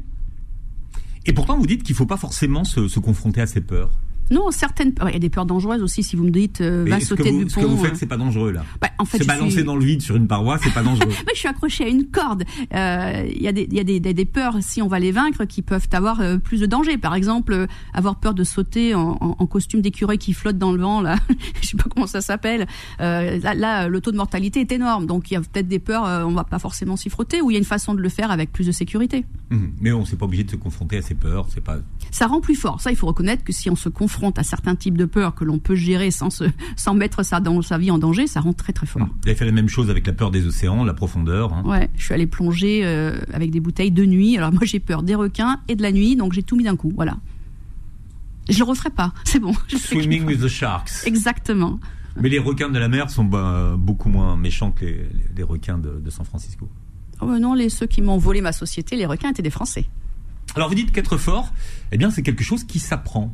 [1.26, 3.92] Et pourtant, vous dites qu'il ne faut pas forcément se confronter à ses peurs.
[4.32, 4.94] Non, certaines.
[5.08, 6.04] Il y a des peurs dangereuses aussi.
[6.04, 7.50] Si vous me dites, euh, va sauter du pont.
[7.50, 7.98] Ce que vous faites, euh.
[7.98, 8.64] c'est pas dangereux là.
[8.80, 11.08] Bah, en fait, c'est balancer dans le vide sur une paroi, c'est pas dangereux.
[11.08, 12.44] Moi, je suis accroché à une corde.
[12.74, 15.46] Euh, il y a, des, y a des, des, peurs, si on va les vaincre,
[15.46, 16.98] qui peuvent avoir plus de danger.
[16.98, 21.02] Par exemple, avoir peur de sauter en, en, costume d'écureuil qui flotte dans le vent.
[21.02, 21.16] Là,
[21.62, 22.68] je sais pas comment ça s'appelle.
[23.00, 25.06] là, là, le taux de mortalité est énorme.
[25.06, 26.04] Donc, il y a peut-être des peurs.
[26.28, 27.42] on va pas forcément s'y frotter.
[27.42, 29.26] Ou il y a une façon de le faire avec plus de sécurité.
[29.50, 29.58] Mmh.
[29.82, 31.48] Mais on s'est pas obligé de se confronter à ces peurs.
[31.50, 31.78] C'est pas.
[32.12, 32.82] Ça rend plus fort.
[32.82, 35.44] Ça, il faut reconnaître que si on se confronte à certains types de peur que
[35.44, 38.54] l'on peut gérer sans, se, sans mettre ça dans sa vie en danger, ça rend
[38.54, 39.06] très très fort.
[39.06, 41.54] Vous avez fait la même chose avec la peur des océans, la profondeur.
[41.54, 41.64] Hein.
[41.66, 44.38] Ouais, je suis allée plonger euh, avec des bouteilles de nuit.
[44.38, 46.76] Alors moi j'ai peur des requins et de la nuit, donc j'ai tout mis d'un
[46.76, 46.92] coup.
[46.96, 47.18] Voilà.
[48.50, 49.54] Je le referai pas, c'est bon.
[49.68, 51.06] Swimming with the sharks.
[51.06, 51.80] Exactement.
[52.20, 56.10] Mais les requins de la mer sont bah, beaucoup moins méchants que les, requins de,
[56.10, 56.68] San Francisco.
[57.22, 59.86] Oh non, les, ceux qui m'ont volé ma société, les requins étaient des Français.
[60.56, 61.54] Alors vous dites qu'être fort,
[61.92, 63.34] eh bien c'est quelque chose qui s'apprend.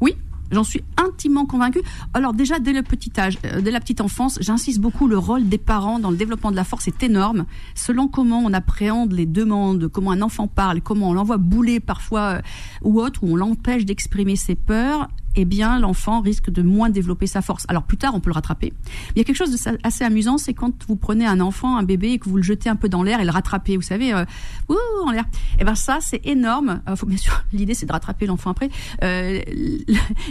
[0.00, 0.14] Oui,
[0.50, 1.82] J'en suis intimement convaincue.
[2.14, 5.48] Alors déjà, dès le petit âge, euh, dès la petite enfance, j'insiste beaucoup, le rôle
[5.48, 7.44] des parents dans le développement de la force est énorme.
[7.74, 12.20] Selon comment on appréhende les demandes, comment un enfant parle, comment on l'envoie bouler parfois
[12.20, 12.40] euh,
[12.82, 15.08] ou autre, où on l'empêche d'exprimer ses peurs,
[15.40, 17.64] eh bien, l'enfant risque de moins développer sa force.
[17.68, 18.72] Alors plus tard, on peut le rattraper.
[19.14, 21.84] il y a quelque chose de assez amusant, c'est quand vous prenez un enfant, un
[21.84, 24.12] bébé, et que vous le jetez un peu dans l'air et le rattrapez, vous savez,
[24.12, 24.24] euh,
[24.68, 25.24] ouh, en l'air.
[25.60, 26.82] Eh ben ça, c'est énorme.
[26.88, 28.68] Euh, faut, bien sûr, l'idée c'est de rattraper l'enfant après.
[29.04, 29.40] Euh,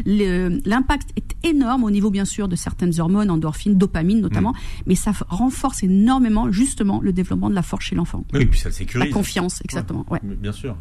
[0.05, 4.83] L'impact est énorme au niveau, bien sûr, de certaines hormones, endorphines, dopamine notamment, mm.
[4.87, 8.25] mais ça renforce énormément justement le développement de la force chez l'enfant.
[8.33, 9.07] Oui, et puis ça sécurise.
[9.07, 10.05] La confiance, exactement.
[10.09, 10.19] Ouais.
[10.21, 10.75] Bien sûr.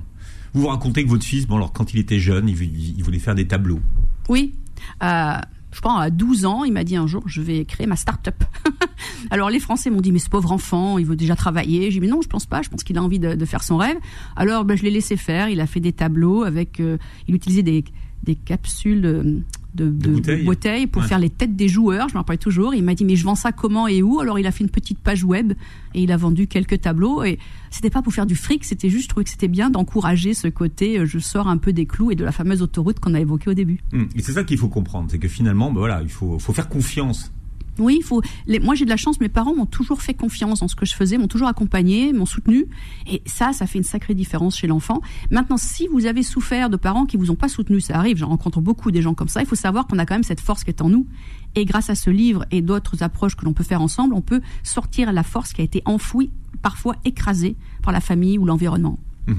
[0.53, 3.35] Vous vous racontez que votre fils, bon alors quand il était jeune, il voulait faire
[3.35, 3.81] des tableaux.
[4.29, 4.55] Oui.
[5.03, 5.39] Euh,
[5.73, 8.43] je pense à 12 ans, il m'a dit un jour, je vais créer ma start-up.
[9.31, 11.91] Alors les Français m'ont dit, mais ce pauvre enfant, il veut déjà travailler.
[11.91, 13.77] J'ai dit, mais non, je pense pas, je pense qu'il a envie de, faire son
[13.77, 13.99] rêve.
[14.37, 16.97] Alors ben, je l'ai laissé faire, il a fait des tableaux avec, euh,
[17.29, 19.45] il utilisait des capsules
[19.77, 20.87] de, bouteilles.
[20.87, 22.09] pour faire les têtes des joueurs.
[22.09, 22.75] Je m'en rappelle toujours.
[22.75, 24.21] Il m'a dit mais je vends ça comment et où?
[24.21, 25.53] Alors il a fait une petite page web
[25.95, 27.23] et il a vendu quelques tableaux.
[27.23, 27.39] Et
[27.71, 30.49] c'était pas pour faire du fric, c'était juste je trouvais que c'était bien d'encourager ce
[30.49, 30.99] côté.
[30.99, 33.51] Euh, je sors un peu des clous et de la fameuse autoroute qu'on a évoquée
[33.51, 33.79] au début.
[33.93, 34.09] Hum.
[34.17, 36.69] Et c'est ça qu'il faut comprendre, c'est que finalement, ben voilà, il faut, faut faire
[36.69, 37.33] confiance
[37.79, 38.23] oui, il faut.
[38.63, 39.21] moi, j'ai de la chance.
[39.21, 42.27] Mes parents m'ont toujours fait confiance en ce que je faisais, m'ont toujours accompagné, m'ont
[42.27, 42.67] soutenu,
[43.07, 45.01] et ça, ça fait une sacrée différence chez l'enfant.
[45.31, 48.17] Maintenant, si vous avez souffert de parents qui vous ont pas soutenu, ça arrive.
[48.17, 49.41] J'en rencontre beaucoup des gens comme ça.
[49.41, 51.07] Il faut savoir qu'on a quand même cette force qui est en nous,
[51.55, 54.41] et grâce à ce livre et d'autres approches que l'on peut faire ensemble, on peut
[54.63, 56.31] sortir la force qui a été enfouie,
[56.63, 58.99] parfois écrasée par la famille ou l'environnement.
[59.27, 59.35] Mmh.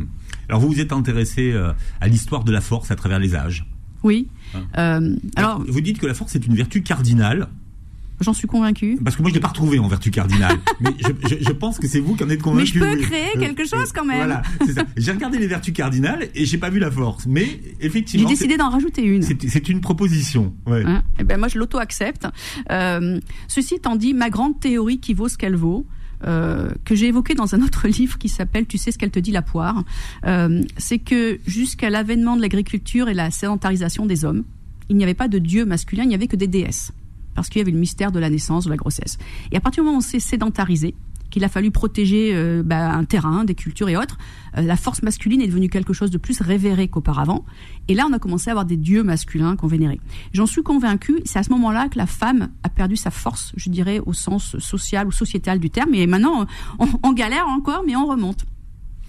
[0.50, 3.66] Alors, vous vous êtes intéressé euh, à l'histoire de la force à travers les âges.
[4.04, 4.28] Oui.
[4.54, 4.64] Hein.
[4.78, 7.48] Euh, alors, vous dites que la force est une vertu cardinale.
[8.20, 8.98] J'en suis convaincu.
[9.04, 10.58] Parce que moi, je l'ai pas retrouvé en vertu cardinale.
[10.80, 12.80] mais je, je, je, pense que c'est vous qui en êtes convaincu.
[12.80, 14.18] Mais je peux créer euh, quelque chose quand même.
[14.18, 14.86] Voilà, c'est ça.
[14.96, 17.28] J'ai regardé les vertus cardinales et j'ai pas vu la force.
[17.28, 18.28] Mais effectivement.
[18.28, 19.22] J'ai décidé d'en rajouter une.
[19.22, 20.56] C'est une proposition.
[20.66, 20.84] Ouais.
[20.86, 21.04] Hein?
[21.18, 22.28] Et eh ben moi, je l'auto-accepte.
[22.72, 25.86] Euh, ceci étant dit, ma grande théorie qui vaut ce qu'elle vaut.
[26.26, 29.20] Euh, que j'ai évoqué dans un autre livre qui s'appelle Tu sais ce qu'elle te
[29.20, 29.84] dit la poire,
[30.78, 34.44] c'est que jusqu'à l'avènement de l'agriculture et la sédentarisation des hommes,
[34.90, 36.92] il n'y avait pas de dieu masculin, il n'y avait que des déesses
[37.38, 39.20] parce qu'il y avait le mystère de la naissance, de la grossesse.
[39.52, 40.96] Et à partir du moment où on s'est sédentarisé,
[41.30, 44.18] qu'il a fallu protéger euh, bah, un terrain, des cultures et autres,
[44.58, 47.46] euh, la force masculine est devenue quelque chose de plus révéré qu'auparavant.
[47.90, 50.00] Et là, on a commencé à avoir des dieux masculins qu'on vénérait.
[50.34, 53.70] J'en suis convaincue, c'est à ce moment-là que la femme a perdu sa force, je
[53.70, 55.94] dirais, au sens social ou sociétal du terme.
[55.94, 56.48] Et maintenant,
[56.80, 58.46] on, galère encore, mais on remonte.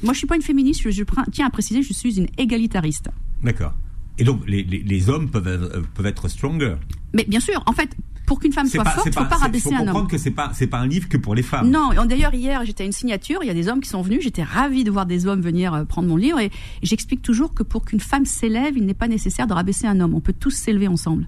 [0.02, 3.08] Moi, je suis pas une féministe, je, tiens à préciser, je suis une égalitariste.
[3.42, 3.72] D'accord.
[4.18, 6.74] Et donc, les, les, hommes peuvent, euh, peuvent être stronger?
[7.14, 7.96] Mais bien sûr, en fait,
[8.28, 9.74] Pour qu'une femme C'est soit pas, forte, c'est il faut pas, pas c'est- rabaisser faut
[9.74, 10.06] un comprendre homme.
[10.08, 11.70] que c'est pas, c'est pas un livre que pour les femmes.
[11.70, 14.20] Non, d'ailleurs hier j'étais à une signature, il y a des hommes qui sont venus,
[14.22, 16.50] j'étais ravie de voir des hommes venir euh, prendre mon livre et
[16.82, 20.12] j'explique toujours que pour qu'une femme s'élève, il n'est pas nécessaire de rabaisser un homme,
[20.14, 21.26] on peut tous s'élever ensemble.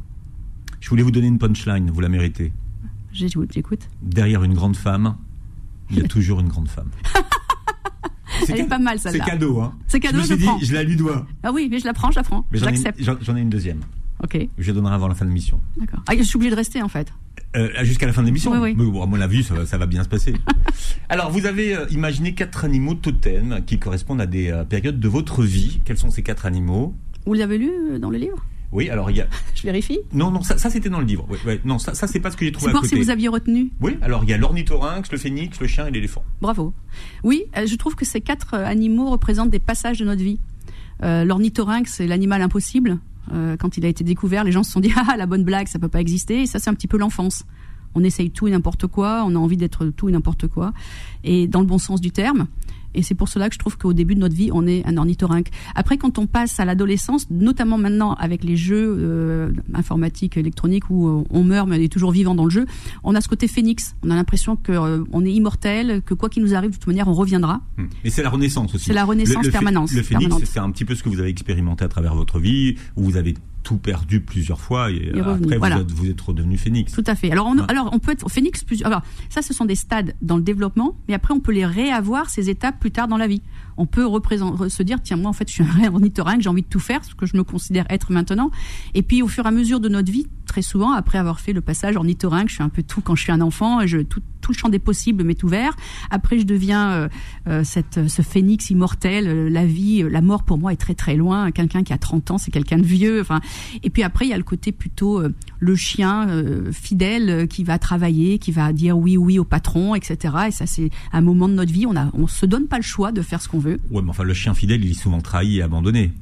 [0.81, 2.53] Je voulais vous donner une punchline, vous la méritez.
[3.13, 3.89] J'écoute.
[4.03, 5.17] Derrière une grande femme,
[5.91, 6.91] il y a toujours une grande femme.
[8.45, 9.25] C'est Elle est pas mal C'est celle-là.
[9.25, 9.75] cadeau, hein.
[9.87, 10.59] C'est cadeau, je je dit, prends.
[10.63, 11.27] je la lui dois.
[11.43, 12.47] Ah oui, mais je la prends, je la prends.
[12.53, 13.01] J'en ai, J'accepte.
[13.23, 13.81] j'en ai une deuxième.
[14.23, 15.61] Ok, Je donnerai avant la fin de l'émission.
[15.77, 16.01] d'accord.
[16.07, 17.09] Ah, je suis obligée de rester en fait.
[17.57, 18.53] Euh, jusqu'à la fin de l'émission.
[18.53, 18.75] Oui, oui.
[18.77, 20.35] Mais bon, à mon avis, ça, va- ça va bien se passer.
[21.09, 25.09] Alors, vous avez euh, imaginé quatre animaux totems qui correspondent à des euh, périodes de
[25.09, 25.81] votre vie.
[25.85, 26.95] Quels sont ces quatre animaux?
[27.27, 28.45] Vous l'avez lu dans le livre?
[28.73, 29.27] Oui, alors il y a.
[29.57, 29.99] Je vérifie.
[30.13, 31.27] Non, non, ça, ça, c'était dans le livre.
[31.65, 32.89] Non, ça, ça c'est pas ce que j'ai C'est trouvé à côté.
[32.89, 33.71] si vous aviez retenu.
[33.81, 36.25] Oui, alors il y a l'ornithorynx, le phénix, le chien et l'éléphant.
[36.41, 36.73] Bravo.
[37.25, 40.39] Oui, je trouve que ces quatre animaux représentent des passages de notre vie.
[41.03, 42.99] Euh, L'ornithorynx, c'est l'animal impossible.
[43.33, 45.69] Euh, quand il a été découvert, les gens se sont dit ah la bonne blague,
[45.69, 46.43] ça peut pas exister.
[46.43, 47.45] Et ça, c'est un petit peu l'enfance.
[47.95, 50.73] On essaye tout et n'importe quoi, on a envie d'être tout et n'importe quoi,
[51.25, 52.47] et dans le bon sens du terme.
[52.95, 54.97] Et c'est pour cela que je trouve qu'au début de notre vie, on est un
[54.97, 55.49] ornithorynque.
[55.75, 61.09] Après, quand on passe à l'adolescence, notamment maintenant avec les jeux euh, informatiques, électroniques, où
[61.09, 62.67] euh, on meurt mais on est toujours vivant dans le jeu,
[63.05, 63.95] on a ce côté phénix.
[64.03, 66.87] On a l'impression que euh, on est immortel, que quoi qu'il nous arrive, de toute
[66.87, 67.61] manière, on reviendra.
[67.77, 67.87] Hmm.
[68.05, 68.85] Et c'est la renaissance aussi.
[68.87, 71.09] C'est la renaissance le, le phé- permanente, Le phénix, c'est un petit peu ce que
[71.09, 75.11] vous avez expérimenté à travers votre vie, où vous avez tout perdu plusieurs fois et,
[75.15, 75.77] Et revenu, après voilà.
[75.77, 76.93] vous, êtes, vous êtes redevenu phénix.
[76.93, 77.31] Tout à fait.
[77.31, 78.83] Alors on, alors on peut être phénix plus.
[78.85, 82.31] Alors ça, ce sont des stades dans le développement, mais après on peut les réavoir
[82.31, 83.43] ces étapes plus tard dans la vie.
[83.81, 84.07] On peut
[84.69, 86.81] se dire tiens moi en fait je suis un vrai ornithorynque, j'ai envie de tout
[86.81, 88.51] faire, ce que je me considère être maintenant.
[88.95, 91.53] Et puis au fur et à mesure de notre vie, très souvent après avoir fait
[91.53, 94.21] le passage ornithorynque, je suis un peu tout quand je suis un enfant, je tout,
[94.41, 95.77] tout le champ des possibles m'est ouvert.
[96.11, 97.09] Après je deviens euh,
[97.49, 99.27] euh, cette ce phénix immortel.
[99.29, 101.51] euh, La vie, euh, la mort pour moi est très très loin.
[101.51, 103.21] Quelqu'un qui a 30 ans, c'est quelqu'un de vieux.
[103.21, 103.41] Enfin
[103.83, 107.47] et puis après, il y a le côté plutôt euh, le chien euh, fidèle euh,
[107.47, 110.35] qui va travailler, qui va dire oui oui au patron, etc.
[110.49, 111.87] Et ça, c'est un moment de notre vie.
[111.87, 113.70] On a, on se donne pas le choix de faire ce qu'on veut.
[113.91, 116.13] Ouais, mais enfin le chien fidèle, il est souvent trahi et abandonné.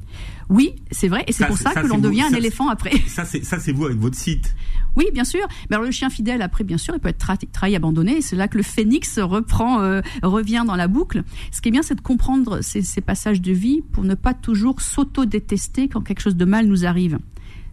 [0.49, 2.69] Oui, c'est vrai, et c'est pour ça, ça, que l'on devient vous- un ça, éléphant
[2.69, 2.91] après.
[3.07, 4.55] Ça c'est ça c'est vous avec votre site.
[4.95, 5.47] Oui, bien sûr.
[5.69, 8.17] Mais alors le chien fidèle, après, bien sûr, il peut être tra- trahi, abandonné.
[8.17, 11.23] Et c'est là que le phénix reprend, euh, revient dans la boucle.
[11.51, 14.33] Ce qui est bien, c'est de comprendre ces, ces passages de vie pour ne pas
[14.33, 17.19] toujours s'auto-détester quand quelque chose de mal nous arrive.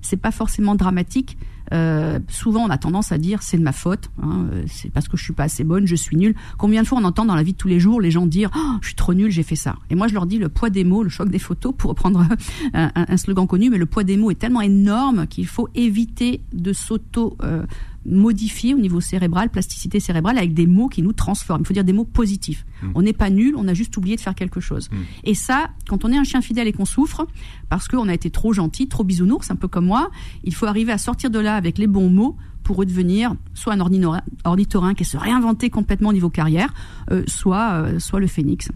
[0.03, 1.39] C'est pas forcément dramatique.
[1.73, 5.09] Euh, souvent, on a tendance à dire c'est de ma faute, hein, euh, c'est parce
[5.09, 6.35] que je suis pas assez bonne, je suis nulle.
[6.59, 8.51] Combien de fois on entend dans la vie de tous les jours les gens dire
[8.57, 9.77] oh, je suis trop nulle, j'ai fait ça.
[9.91, 12.25] Et moi, je leur dis le poids des mots, le choc des photos, pour reprendre
[12.75, 16.41] un, un- slogan connu, mais le poids des mots est tellement énorme qu'il faut éviter
[16.53, 17.65] de s'auto euh,
[18.09, 21.63] modifier au niveau cérébral, plasticité cérébrale, avec des mots qui nous transforment.
[21.63, 22.65] Il faut dire des mots positifs.
[22.95, 24.91] On n'est pas nul, on a juste oublié de faire quelque chose.
[25.25, 27.27] Et ça, quand on est un chien fidèle et qu'on souffre,
[27.69, 30.11] parce qu'on a été trop gentil, trop bisounours, un peu comme moi,
[30.45, 33.81] il faut arriver à sortir de là avec les bons mots pour redevenir soit un
[33.81, 36.75] ornithorynque et se réinventer complètement au niveau carrière,
[37.13, 38.71] euh, soit, euh, soit le phénix.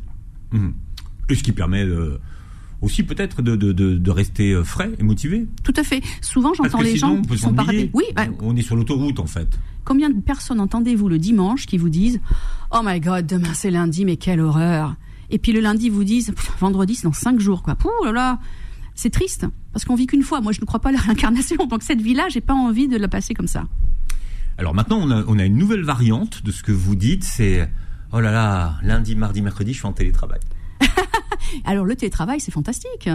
[0.53, 0.75] Mhm.
[1.29, 2.21] Et ce qui permet euh,
[2.83, 5.47] aussi peut-être de, de, de, de rester euh, frais et motivé.
[5.63, 6.03] Tout à fait.
[6.21, 7.55] Souvent, j'entends les sinon, gens on peut qui sont.
[7.93, 9.59] Oui, bah, On est sur l'autoroute en fait.
[9.85, 12.21] Combien de personnes entendez-vous le dimanche qui vous disent
[12.73, 14.97] Oh my god, demain c'est lundi, mais quelle horreur
[15.31, 17.75] Et puis le lundi, vous disent Vendredi, c'est dans cinq jours, quoi.
[17.75, 18.39] Pouh là là
[18.95, 20.41] C'est triste, parce qu'on vit qu'une fois.
[20.41, 21.67] Moi, je ne crois pas à la réincarnation.
[21.67, 23.67] Donc cette vie-là, j'ai pas envie de la passer comme ça.
[24.59, 27.71] Alors maintenant, on a, on a une nouvelle variante de ce que vous dites, c'est
[28.13, 30.41] oh là là, lundi, mardi, mercredi, je suis en télétravail.
[31.65, 33.09] Alors le télétravail, c'est fantastique.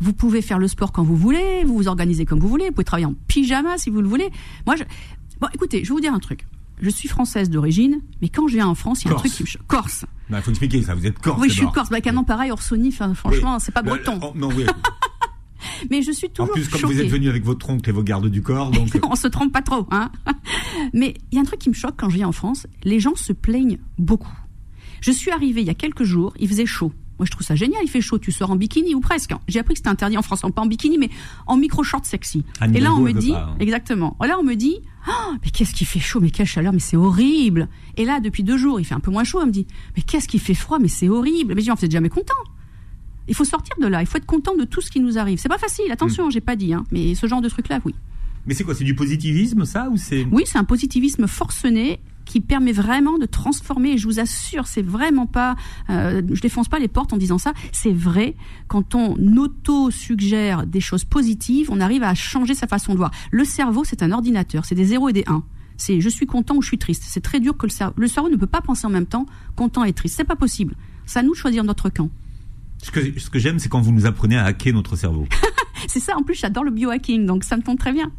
[0.00, 2.72] Vous pouvez faire le sport quand vous voulez, vous vous organisez comme vous voulez, vous
[2.72, 4.30] pouvez travailler en pyjama si vous le voulez.
[4.66, 4.84] Moi, je...
[5.40, 6.46] Bon, écoutez, je vais vous dire un truc.
[6.80, 9.32] Je suis française d'origine, mais quand je viens en France, il y a un truc
[9.32, 9.66] qui me choque.
[9.66, 10.06] Corse.
[10.30, 11.90] Il faut expliquer ça, vous êtes corse Oui, je suis corse.
[11.90, 13.60] Bah, nom pareil, Orsoni, franchement, Oui.
[13.60, 14.18] c'est pas Le- breton.
[14.22, 14.64] oh, non, oui.
[15.90, 16.94] Mais je suis En toujours plus, comme choquée.
[16.94, 19.52] vous êtes venu avec votre oncle et vos gardes du corps, donc on se trompe
[19.52, 20.10] pas trop, hein.
[20.94, 22.98] Mais il y a un truc qui me choque quand je viens en France, les
[23.00, 24.32] gens se plaignent beaucoup.
[25.00, 26.92] Je suis arrivée il y a quelques jours, il faisait chaud.
[27.20, 29.32] Moi, je trouve ça génial, il fait chaud, tu sors en bikini ou presque.
[29.46, 31.10] J'ai appris que c'était interdit en France, pas en bikini, mais
[31.46, 32.44] en micro-short sexy.
[32.60, 33.56] Anne Et là, on me dit, pas, hein.
[33.60, 34.16] exactement.
[34.26, 36.96] Là, on me dit, Ah, mais qu'est-ce qui fait chaud, mais quelle chaleur, mais c'est
[36.96, 37.68] horrible.
[37.98, 40.02] Et là, depuis deux jours, il fait un peu moins chaud, on me dit, mais
[40.02, 41.54] qu'est-ce qui fait froid, mais c'est horrible.
[41.54, 42.32] Mais je dis, vous êtes jamais content.
[43.28, 45.38] Il faut sortir de là, il faut être content de tout ce qui nous arrive.
[45.38, 46.30] C'est pas facile, attention, Mm.
[46.32, 47.94] j'ai pas dit, hein, mais ce genre de truc-là, oui.
[48.46, 52.00] Mais c'est quoi C'est du positivisme, ça ou c'est Oui, c'est un positivisme forcené
[52.30, 53.90] qui permet vraiment de transformer.
[53.90, 55.56] Et je vous assure, c'est vraiment pas.
[55.90, 57.52] Euh, je défonce pas les portes en disant ça.
[57.72, 58.36] C'est vrai.
[58.68, 63.10] Quand on auto-suggère des choses positives, on arrive à changer sa façon de voir.
[63.32, 64.64] Le cerveau, c'est un ordinateur.
[64.64, 65.42] C'est des 0 et des 1.
[65.76, 67.02] C'est je suis content ou je suis triste.
[67.04, 67.94] C'est très dur que le cerveau.
[67.96, 70.14] Le cerveau ne peut pas penser en même temps content et triste.
[70.16, 70.76] C'est pas possible.
[71.06, 72.10] C'est à nous de choisir notre camp.
[72.80, 75.26] Ce que, ce que j'aime, c'est quand vous nous apprenez à hacker notre cerveau.
[75.88, 76.16] C'est ça.
[76.16, 78.12] En plus, j'adore le biohacking, donc ça me tombe très bien.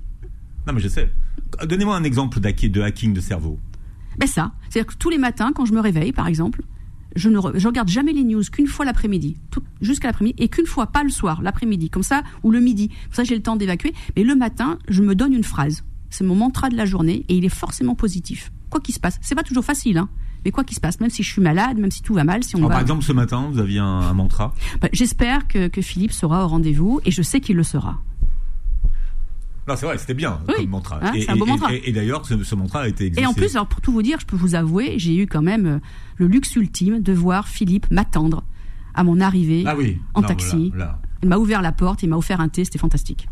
[0.67, 1.09] Non, mais je sais.
[1.63, 3.57] Donnez-moi un exemple de hacking de cerveau.
[4.17, 6.61] Ben ça, c'est-à-dire que tous les matins, quand je me réveille, par exemple,
[7.15, 9.37] je ne regarde jamais les news qu'une fois l'après-midi,
[9.81, 12.89] jusqu'à l'après-midi, et qu'une fois, pas le soir, l'après-midi, comme ça, ou le midi.
[12.89, 13.93] Comme ça, j'ai le temps d'évacuer.
[14.15, 15.83] Mais le matin, je me donne une phrase.
[16.09, 18.51] C'est mon mantra de la journée, et il est forcément positif.
[18.69, 19.17] Quoi qu'il se passe.
[19.21, 20.09] C'est pas toujours facile, hein.
[20.43, 22.43] Mais quoi qu'il se passe, même si je suis malade, même si tout va mal,
[22.43, 24.55] si on Par exemple, ce matin, vous aviez un, mantra?
[24.81, 27.99] Ben, j'espère que, que Philippe sera au rendez-vous, et je sais qu'il le sera.
[29.67, 30.99] Non, c'est vrai, c'était bien comme mantra.
[31.01, 31.73] Hein, et, un bon mantra.
[31.73, 33.23] Et, d'ailleurs, ce, mantra a été exaucé.
[33.23, 35.43] Et en plus, alors pour tout vous dire, je peux vous avouer, j'ai eu quand
[35.43, 35.79] même euh,
[36.17, 38.43] le luxe ultime de voir Philippe m'attendre
[38.93, 39.99] à mon arrivée ah oui.
[40.13, 40.73] en taxi.
[41.23, 43.27] Il m'a ouvert la porte, il m'a offert un thé, c'était fantastique.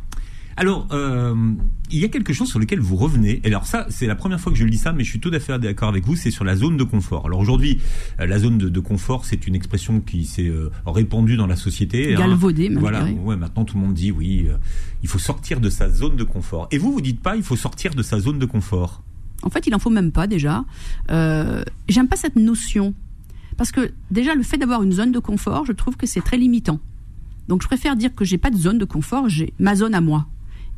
[0.60, 1.34] Alors, euh,
[1.90, 3.40] il y a quelque chose sur lequel vous revenez.
[3.46, 5.32] Et alors ça, c'est la première fois que je lis ça, mais je suis tout
[5.34, 6.18] à fait d'accord avec vous.
[6.18, 7.26] C'est sur la zone de confort.
[7.26, 7.80] Alors aujourd'hui,
[8.20, 12.14] euh, la zone de, confort, c'est une expression qui s'est euh, répandue dans la société.
[12.14, 12.20] Hein.
[12.20, 13.06] Galvaudée, Voilà.
[13.06, 14.48] Ouais, maintenant tout le monde dit oui,
[15.02, 16.68] il faut sortir de sa zone de confort.
[16.72, 19.02] Et vous, vous dites pas, il faut sortir de sa zone de confort.
[19.44, 20.66] En fait, il en faut même pas déjà.
[21.08, 22.94] J'aime pas cette notion
[23.56, 26.38] parce que déjà le fait d'avoir une zone de confort, je trouve que c'est très
[26.38, 26.80] limitant.
[27.48, 30.02] Donc je préfère dire que j'ai pas de zone de confort, j'ai ma zone à
[30.02, 30.28] moi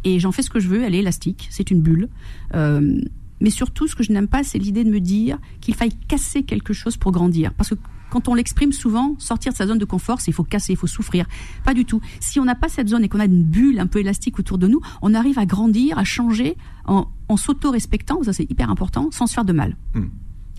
[0.03, 0.83] et j'en fais ce que je veux.
[0.83, 2.09] Elle est élastique, c'est une bulle.
[2.53, 3.01] Euh,
[3.39, 6.43] mais surtout, ce que je n'aime pas, c'est l'idée de me dire qu'il faille casser
[6.43, 7.53] quelque chose pour grandir.
[7.53, 7.75] Parce que
[8.11, 10.75] quand on l'exprime souvent, sortir de sa zone de confort, c'est il faut casser, il
[10.75, 11.25] faut souffrir.
[11.63, 12.01] Pas du tout.
[12.19, 14.57] Si on n'a pas cette zone et qu'on a une bulle un peu élastique autour
[14.57, 19.25] de nous, on arrive à grandir, à changer en, s'auto-respectant, ça c'est hyper important, sans
[19.25, 19.77] se faire de mal.
[19.95, 20.07] Hmm.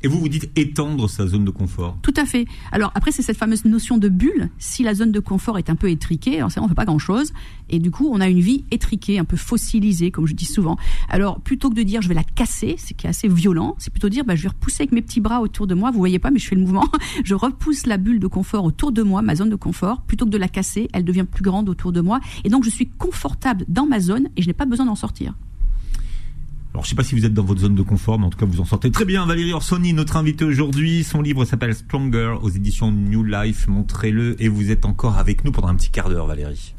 [0.04, 1.96] Et vous vous dites étendre sa zone de confort.
[2.02, 2.46] Tout à fait.
[2.72, 4.50] Alors après, c'est cette fameuse notion de bulle.
[4.58, 7.32] Si la zone de confort est un peu étriquée, alors on fait pas grand-chose.
[7.70, 10.76] Et du coup, on a une vie étriquée, un peu fossilisée, comme je dis souvent.
[11.08, 13.92] Alors plutôt que de dire je vais la casser, ce qui est assez violent, c'est
[13.92, 15.92] plutôt dire bah, je vais repousser avec mes petits bras autour de moi.
[15.92, 16.88] Vous voyez pas, mais je fais le mouvement.
[17.24, 20.02] je repousse la bulle de confort autour de moi, ma zone de confort.
[20.02, 22.18] Plutôt que de la casser, elle devient plus grande autour de moi.
[22.42, 25.34] Et donc je suis confortable dans ma zone et je n'ai pas besoin d'en sortir.
[26.72, 28.38] Alors, je sais pas si vous êtes dans votre zone de confort, mais en tout
[28.38, 29.26] cas, vous en sortez très bien.
[29.26, 31.04] Valérie Orsoni, notre invitée aujourd'hui.
[31.04, 33.68] Son livre s'appelle Stronger aux éditions New Life.
[33.68, 36.74] Montrez-le et vous êtes encore avec nous pendant un petit quart d'heure, Valérie.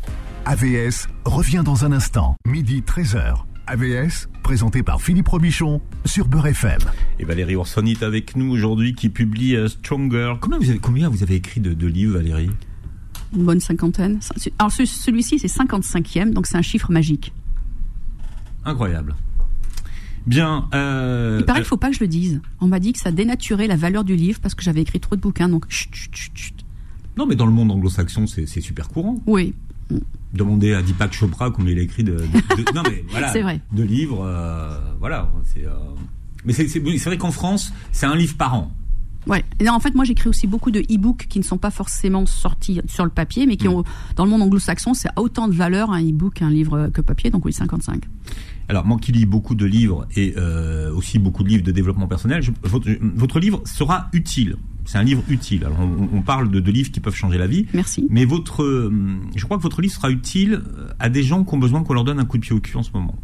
[0.45, 3.36] AVS revient dans un instant, midi 13h.
[3.67, 6.79] AVS, présenté par Philippe Robichon sur Beurre FM.
[7.19, 10.34] Et Valérie Orsoni est avec nous aujourd'hui qui publie euh, Stronger.
[10.41, 12.49] Combien vous avez, combien vous avez écrit de, de livres, Valérie?
[13.34, 14.19] Une bonne cinquantaine.
[14.58, 17.32] Alors celui-ci, c'est 55e, donc c'est un chiffre magique.
[18.65, 19.15] Incroyable.
[20.25, 20.67] Bien.
[20.73, 22.41] Euh, Il paraît qu'il ne faut pas que je le dise.
[22.62, 25.15] On m'a dit que ça dénaturait la valeur du livre parce que j'avais écrit trop
[25.15, 25.49] de bouquins.
[25.49, 26.55] Donc, chut, chut, chut.
[27.17, 29.21] Non, mais dans le monde anglo-saxon, c'est super courant.
[29.27, 29.53] Oui.
[30.33, 33.62] Demandez à Deepak Chopra combien il a écrit de, de, non mais voilà, vrai.
[33.71, 35.31] de livres, euh, voilà.
[35.53, 35.71] C'est, euh,
[36.43, 38.71] mais c'est vrai qu'en France, c'est un livre par an.
[39.27, 39.45] Ouais.
[39.69, 43.05] en fait, moi, j'écris aussi beaucoup de e-books qui ne sont pas forcément sortis sur
[43.05, 43.73] le papier, mais qui mm.
[43.73, 43.83] ont,
[44.15, 47.29] dans le monde anglo-saxon, c'est autant de valeur un e-book qu'un livre que papier.
[47.29, 48.03] Donc oui, 55.
[48.69, 52.08] Alors moi qui lis beaucoup de livres et euh, aussi beaucoup de livres de développement
[52.08, 54.56] personnel, votre, livre sera utile.
[54.86, 55.65] C'est un livre utile.
[55.65, 57.67] Alors on, parle de, de, livres qui peuvent changer la vie.
[57.73, 58.08] Merci.
[58.10, 58.91] Mais votre, euh,
[59.36, 60.62] je crois que votre livre sera utile
[60.99, 62.78] à des gens qui ont besoin qu'on leur donne un coup de pied au cul
[62.78, 63.15] en ce moment.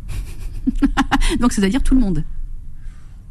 [1.40, 2.24] Donc c'est-à-dire tout le monde.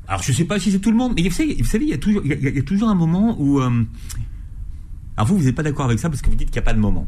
[0.08, 1.98] Alors je sais pas si c'est tout le monde, mais vous savez, il y a
[1.98, 3.60] toujours, il y a, toujours un moment où.
[3.60, 3.84] Euh,
[5.16, 6.70] alors vous, vous n'êtes pas d'accord avec ça parce que vous dites qu'il n'y a
[6.70, 7.06] pas de moment.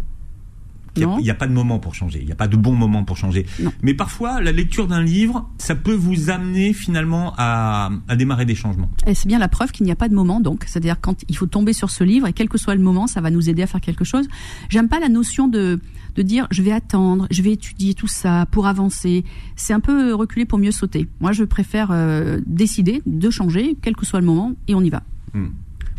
[0.97, 2.19] Il n'y a, pas de moment pour changer.
[2.21, 3.47] Il n'y a pas de bon moment pour changer.
[3.83, 8.91] Mais parfois, la lecture d'un livre, ça peut vous amener finalement à, démarrer des changements.
[9.07, 10.65] Et c'est bien la preuve qu'il n'y a pas de moment, donc.
[10.67, 13.21] C'est-à-dire quand il faut tomber sur ce livre, et quel que soit le moment, ça
[13.21, 14.27] va nous aider à faire quelque chose.
[14.69, 15.81] J'aime pas la notion de,
[16.17, 19.25] de dire je vais attendre, je vais étudier tout ça pour avancer.
[19.57, 21.09] C'est un peu reculer pour mieux sauter.
[21.21, 24.91] Moi, je préfère euh, décider de changer, quel que soit le moment, et on y
[24.91, 25.03] va.
[25.35, 25.49] Hmm.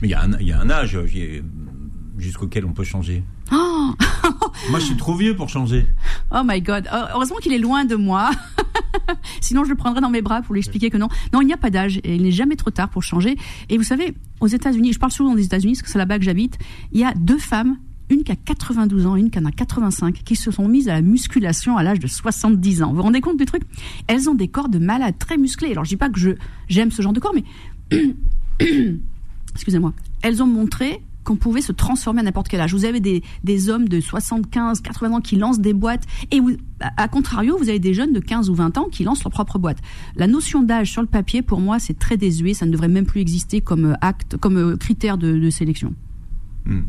[0.02, 1.00] Mais il y, y, a un âge
[2.18, 3.24] jusqu'auquel on peut changer.
[3.52, 3.94] Oh
[4.70, 5.86] moi, je suis trop vieux pour changer.
[6.32, 6.88] Oh my God.
[6.94, 8.30] Oh, heureusement qu'il est loin de moi.
[9.42, 11.10] Sinon, je le prendrais dans mes bras pour lui expliquer que non.
[11.34, 13.38] Non, il n'y a pas d'âge et il n'est jamais trop tard pour changer.
[13.70, 16.26] Et vous savez, aux États-Unis, je parle souvent des États-Unis parce que c'est là-bas que
[16.26, 16.58] j'habite,
[16.92, 17.78] il y a deux femmes
[18.12, 20.94] une qui a 92 ans, une qui en a 85, qui se sont mises à
[20.94, 22.90] la musculation à l'âge de 70 ans.
[22.90, 23.64] Vous vous rendez compte du truc?
[24.08, 25.72] Elles ont des corps de malades très musclés.
[25.72, 26.20] Alors je dis pas que
[26.68, 27.46] j'aime ce genre de corps, mais
[29.56, 29.94] excusez-moi.
[30.22, 32.74] Elles ont montré qu'on pouvait se transformer à n'importe quel âge.
[32.74, 36.40] Vous avez des, des, hommes de 75, 80 ans qui lancent des boîtes, et
[36.98, 39.60] à contrario, vous avez des jeunes de 15 ou 20 ans qui lancent leur propre
[39.60, 39.78] boîte.
[40.16, 43.06] La notion d'âge sur le papier, pour moi, c'est très désuet, ça ne devrait même
[43.06, 45.94] plus exister comme acte, comme critère de, sélection.
[46.66, 46.82] Hmm.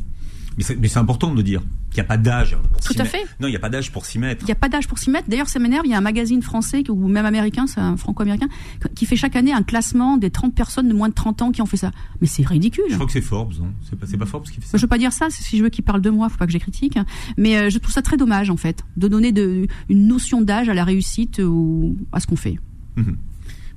[0.57, 2.57] Mais c'est important de le dire qu'il n'y a pas d'âge.
[2.85, 3.23] Tout à fait.
[3.39, 4.43] Non, il n'y a pas d'âge pour s'y mettre.
[4.43, 5.29] Il n'y a pas d'âge pour s'y mettre.
[5.29, 5.85] D'ailleurs, ça m'énerve.
[5.85, 8.49] Il y a un magazine français ou même américain, c'est un franco-américain,
[8.95, 11.63] qui fait chaque année un classement des 30 personnes de moins de 30 ans qui
[11.63, 11.91] ont fait ça.
[12.21, 12.85] Mais c'est ridicule.
[12.89, 13.53] Je crois que c'est Forbes.
[13.89, 14.79] C'est pas, pas Forbes qui fait ça.
[14.79, 15.29] Je veux pas dire ça.
[15.31, 16.99] Si je veux qu'il parle de moi, faut pas que je critique.
[17.37, 20.69] Mais euh, je trouve ça très dommage en fait de donner de, une notion d'âge
[20.69, 22.59] à la réussite ou à ce qu'on fait.
[22.97, 23.17] Mhm.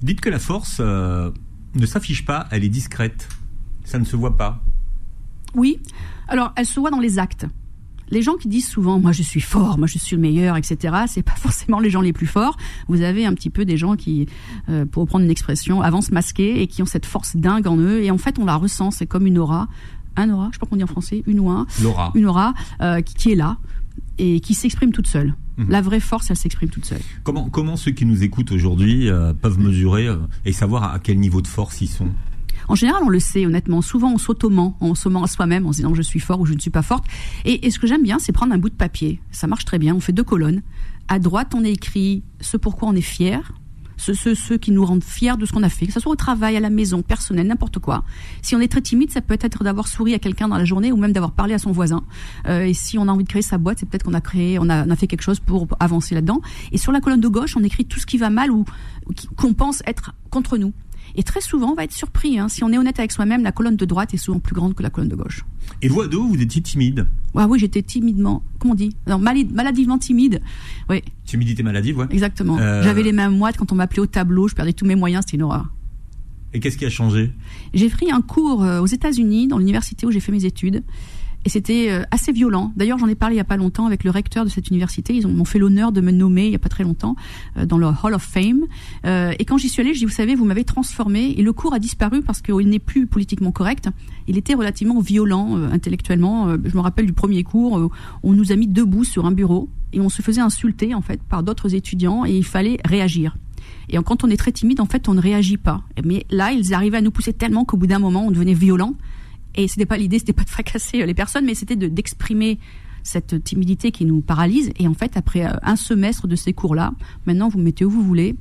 [0.01, 1.31] Dites que la force euh,
[1.73, 3.27] ne s'affiche pas, elle est discrète.
[3.83, 4.63] Ça ne se voit pas.
[5.53, 5.79] Oui.
[6.27, 7.45] Alors, elle se voit dans les actes.
[8.11, 10.95] Les gens qui disent souvent moi je suis fort, moi je suis le meilleur, etc.
[11.07, 12.57] C'est pas forcément les gens les plus forts.
[12.87, 14.27] Vous avez un petit peu des gens qui,
[14.69, 18.03] euh, pour reprendre une expression, avancent masqués et qui ont cette force dingue en eux.
[18.03, 18.91] Et en fait, on la ressent.
[18.91, 19.67] C'est comme une aura,
[20.15, 22.11] un aura, je sais pas qu'on dit en français, une ou un, L'aura.
[22.15, 23.57] une aura euh, qui, est là
[24.17, 25.35] et qui s'exprime toute seule.
[25.57, 25.69] Mhm.
[25.69, 27.01] La vraie force, elle s'exprime toute seule.
[27.23, 30.07] Comment, comment ceux qui nous écoutent aujourd'hui euh, peuvent mesurer
[30.45, 32.09] et savoir à quel niveau de force ils sont?
[32.67, 33.81] En général, on le sait, honnêtement.
[33.81, 36.45] Souvent, on s'auto-ment, on se ment à soi-même en se disant je suis fort ou
[36.45, 37.05] je ne suis pas forte.
[37.45, 39.19] Et, ce que j'aime bien, c'est prendre un bout de papier.
[39.31, 39.95] Ça marche très bien.
[39.95, 40.61] On fait deux colonnes.
[41.07, 43.53] À droite, on écrit ce pourquoi on est fier,
[43.97, 46.57] ceux, qui nous rendent fiers de ce qu'on a fait, que ce soit au travail,
[46.57, 48.03] à la maison, personnel, n'importe quoi.
[48.41, 50.91] Si on est très timide, ça peut être d'avoir souri à quelqu'un dans la journée
[50.91, 52.03] ou même d'avoir parlé à son voisin.
[52.47, 54.59] Euh, et si on a envie de créer sa boîte, c'est peut-être qu'on a créé,
[54.59, 56.41] on a, a, fait quelque chose pour avancer là-dedans.
[56.71, 58.65] Et sur la colonne de gauche, on écrit tout ce qui va mal ou
[59.35, 60.73] qu'on pense être contre nous.
[61.15, 62.37] Et très souvent, on va être surpris.
[62.37, 62.49] Hein.
[62.49, 64.83] Si on est honnête avec soi-même, la colonne de droite est souvent plus grande que
[64.83, 65.45] la colonne de gauche.
[65.81, 68.95] Et vous, ado, vous étiez timide ah Oui, j'étais timidement, comment on dit?
[69.07, 70.41] Non, Maladivement timide.
[70.89, 71.01] Oui.
[71.25, 72.07] Timidité maladive, ouais.
[72.09, 72.57] Exactement.
[72.59, 75.23] Euh, J'avais les mains moites quand on m'appelait au tableau, je perdais tous mes moyens,
[75.25, 75.65] c'était une horreur.
[76.53, 77.33] Et qu'est-ce qui a changé?
[77.73, 80.83] J'ai pris un cours euh, aux États-Unis, dans l'université où j'ai fait mes études.
[81.45, 82.73] Et c'était euh, assez violent.
[82.75, 85.15] D'ailleurs, j'en ai parlé il y a pas longtemps avec le recteur de cette université.
[85.15, 87.15] Ils m'ont fait l'honneur de me nommer il y a pas très longtemps
[87.57, 88.65] euh, dans le Hall of Fame.
[89.05, 91.35] Euh, et quand j'y suis allée, je dis, vous savez, vous m'avez transformé.
[91.37, 93.89] Et le cours a disparu parce qu'il n'est plus politiquement correct.
[94.27, 96.49] Il était relativement violent intellectuellement.
[96.49, 97.91] je me rappelle du premier cours.
[98.23, 101.21] on nous a mis debout sur un bureau et on se faisait insulter en fait
[101.21, 103.37] par d'autres étudiants et il fallait réagir.
[103.89, 105.83] Et quand on est très timide, en fait, on ne réagit pas.
[106.03, 108.95] Mais là, ils arrivaient à nous pousser tellement qu'au bout d'un moment, on devenait violent.
[109.55, 112.59] Et c'était pas l'idée, c'était pas de fracasser euh, les personnes, mais c'était d'exprimer
[113.03, 114.71] cette timidité qui nous paralyse.
[114.77, 116.93] Et en fait, après euh, un semestre de ces cours-là,
[117.25, 118.35] maintenant vous mettez où vous voulez,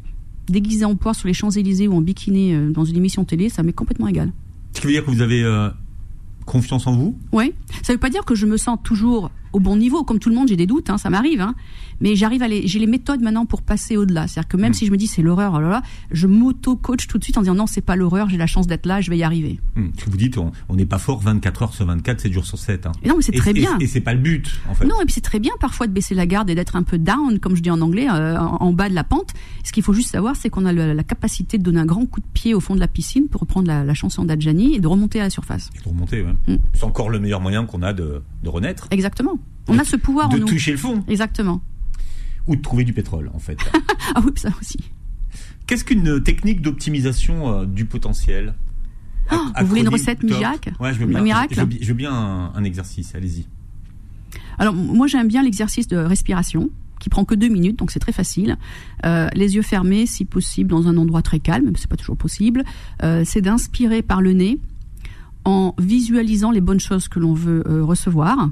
[0.48, 3.62] déguisé en poire sur les Champs-Élysées ou en bikini euh, dans une émission télé, ça
[3.62, 4.32] m'est complètement égal.
[4.72, 5.70] Ce qui veut dire que vous avez
[6.46, 7.16] confiance en vous?
[7.30, 7.54] Oui.
[7.82, 10.04] Ça ne veut pas dire que je me sens toujours au bon niveau.
[10.04, 11.40] Comme tout le monde, j'ai des doutes, hein, ça m'arrive.
[11.40, 11.54] Hein.
[12.00, 14.26] Mais j'arrive à les, j'ai les méthodes maintenant pour passer au-delà.
[14.26, 14.74] C'est-à-dire que même mm.
[14.74, 17.42] si je me dis c'est l'horreur, oh là là, je m'auto-coach tout de suite en
[17.42, 19.60] disant non, c'est pas l'horreur, j'ai la chance d'être là, je vais y arriver.
[19.76, 19.88] Mm.
[20.08, 22.86] Vous dites, on n'est pas fort 24 heures sur 24, 7 jours sur 7.
[22.86, 22.92] Hein.
[23.06, 23.78] non, mais c'est très bien.
[23.80, 24.86] Et, c'est pas le but, en fait.
[24.86, 26.98] Non, et puis c'est très bien parfois de baisser la garde et d'être un peu
[26.98, 29.32] down, comme je dis en anglais, euh, en, bas de la pente.
[29.62, 32.20] Ce qu'il faut juste savoir, c'est qu'on a la, capacité de donner un grand coup
[32.20, 35.20] de pied au fond de la piscine pour reprendre la, chanson d'Adjani et de remonter
[35.20, 35.70] à la surface.
[35.76, 36.54] Et de remonter, ouais.
[36.54, 36.58] Mm.
[36.72, 38.88] C'est encore le meilleur moyen qu'on a de, de renaître.
[38.90, 39.38] Exactement.
[39.68, 40.46] On a ce pouvoir de en nous.
[40.46, 41.04] toucher le fond.
[41.08, 41.62] Exactement.
[42.46, 43.58] Ou de trouver du pétrole, en fait.
[44.14, 44.78] ah oui, ça aussi.
[45.66, 48.54] Qu'est-ce qu'une technique d'optimisation euh, du potentiel?
[49.30, 50.74] Ah, Vous voulez une recette miracle?
[50.78, 51.22] Ouais, je veux bien.
[51.22, 51.54] Miracle?
[51.80, 53.14] Je, veux bien un, exercice.
[53.14, 53.46] Allez-y.
[54.58, 58.12] Alors moi j'aime bien l'exercice de respiration qui prend que deux minutes, donc c'est très
[58.12, 58.56] facile.
[59.04, 62.16] Euh, les yeux fermés, si possible, dans un endroit très calme, mais c'est pas toujours
[62.16, 62.64] possible.
[63.02, 64.58] Euh, c'est d'inspirer par le nez
[65.44, 68.50] en visualisant les bonnes choses que l'on veut recevoir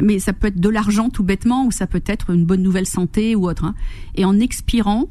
[0.00, 2.86] mais ça peut être de l'argent tout bêtement, ou ça peut être une bonne nouvelle
[2.86, 3.64] santé ou autre.
[3.64, 3.74] Hein.
[4.14, 5.08] Et en expirant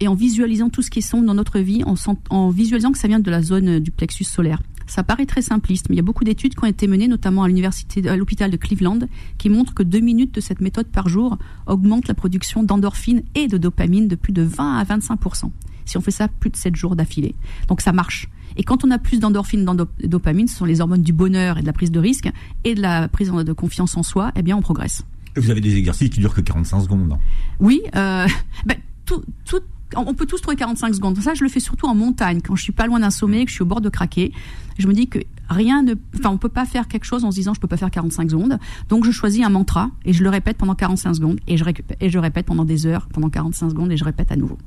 [0.00, 1.82] et en visualisant tout ce qui est sombre dans notre vie,
[2.30, 4.62] en, visualisant que ça vient de la zone euh, du plexus solaire.
[4.86, 7.44] Ça paraît très simpliste, mais il y a beaucoup d'études qui ont été menées, notamment
[7.44, 9.00] à l'université, à l'hôpital de Cleveland,
[9.38, 13.46] qui montrent que deux minutes de cette méthode par jour augmentent la production d'endorphine et
[13.46, 15.50] de dopamine de plus de 20 à 25%
[15.90, 17.34] si on fait ça plus de 7 jours d'affilée.
[17.68, 18.28] Donc ça marche.
[18.56, 21.62] Et quand on a plus d'endorphine, de dopamine, ce sont les hormones du bonheur et
[21.62, 22.30] de la prise de risque
[22.64, 25.04] et de la prise de confiance en soi, eh bien on progresse.
[25.36, 27.18] Et vous avez des exercices qui durent que 45 secondes.
[27.60, 28.26] Oui, euh,
[28.66, 29.60] ben, tout, tout,
[29.96, 31.18] on peut tous trouver 45 secondes.
[31.18, 33.50] Ça, je le fais surtout en montagne, quand je suis pas loin d'un sommet, que
[33.50, 34.32] je suis au bord de craquer.
[34.78, 37.36] Je me dis que rien ne, enfin, on peut pas faire quelque chose en se
[37.36, 38.58] disant je peux pas faire 45 secondes.
[38.88, 41.64] Donc, je choisis un mantra et je le répète pendant 45 secondes et je,
[42.00, 44.58] et je répète pendant des heures, pendant 45 secondes et je répète à nouveau.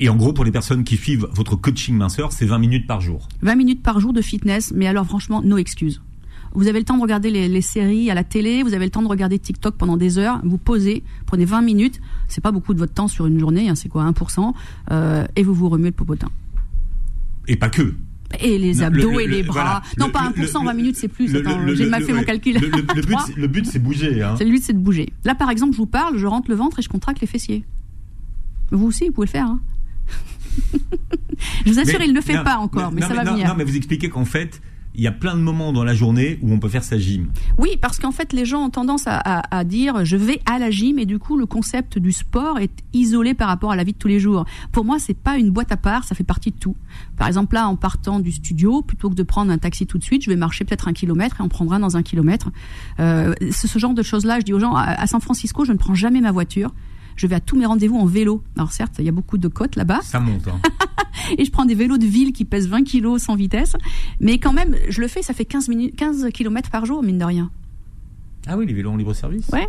[0.00, 3.00] Et en gros, pour les personnes qui suivent votre coaching minceur, c'est 20 minutes par
[3.00, 3.28] jour.
[3.42, 6.00] 20 minutes par jour de fitness, mais alors franchement, no excuses.
[6.54, 9.02] Vous avez le temps de regarder les, séries à la télé, vous avez le temps
[9.02, 12.78] de regarder TikTok pendant des heures, vous posez, prenez 20 minutes, c'est pas beaucoup de
[12.78, 14.54] votre temps sur une journée, hein, c'est quoi 1%,
[14.90, 16.28] euh, et vous vous remuez le popotin.
[17.48, 17.94] Et pas que
[18.40, 19.82] et les abdos et les bras.
[19.98, 21.32] non, pas 1%, 20 minutes, c'est plus.
[21.74, 22.58] J'ai mal fait mon calcul.
[22.58, 24.22] Le, but, c'est bouger.
[24.22, 24.34] Hein.
[24.38, 25.12] Le but, c'est de bouger.
[25.24, 27.64] Là, par exemple, je vous parle, je rentre le ventre et je contracte les fessiers.
[28.70, 29.46] Vous aussi, vous pouvez le faire.
[29.46, 29.60] Hein.
[31.66, 33.48] je vous assure, il ne le fait pas encore, mais, ça va venir.
[33.48, 34.60] Non, mais vous expliquez qu'en fait,
[34.98, 37.28] il y a plein de moments dans la journée où on peut faire sa gym.
[37.56, 40.70] Oui, parce qu'en fait, les gens ont tendance à, à, dire je vais à la
[40.70, 43.92] gym et du coup, le concept du sport est isolé par rapport à la vie
[43.92, 44.44] de tous les jours.
[44.72, 46.74] Pour moi, c'est pas une boîte à part, ça fait partie de tout.
[47.16, 50.04] Par exemple, là, en partant du studio, plutôt que de prendre un taxi tout de
[50.04, 52.50] suite, je vais marcher peut-être un kilomètre et on prendra dans un kilomètre.
[52.98, 55.94] Euh, ce genre de choses-là, je dis aux gens, à San Francisco, je ne prends
[55.94, 56.72] jamais ma voiture
[57.18, 58.42] je vais à tous mes rendez-vous en vélo.
[58.56, 60.00] Alors certes, il y a beaucoup de côtes là-bas.
[60.02, 60.46] Ça monte.
[60.48, 60.60] Hein.
[61.38, 63.76] et je prends des vélos de ville qui pèsent 20 kilos sans vitesse.
[64.20, 67.18] Mais quand même, je le fais, ça fait 15, minutes, 15 km par jour, mine
[67.18, 67.50] de rien.
[68.46, 69.68] Ah oui, les vélos en libre service Ouais.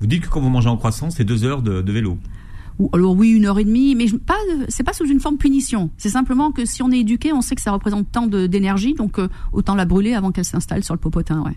[0.00, 2.18] Vous dites que quand vous mangez en croissant, c'est deux heures de, vélo
[2.92, 4.34] alors oui, une heure et demie, mais pas,
[4.68, 5.90] c'est pas sous une forme de punition.
[5.96, 9.20] C'est simplement que si on est éduqué, on sait que ça représente tant d'énergie, donc
[9.20, 11.56] euh, autant la brûler avant qu'elle s'installe sur le popotin, ouais.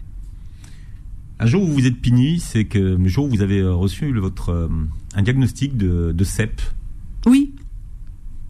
[1.40, 4.12] Un jour où vous êtes pini, c'est que le jour où vous avez euh, reçu
[4.14, 4.70] votre euh,
[5.16, 6.62] un diagnostic de, de CEP.
[7.26, 7.54] Oui.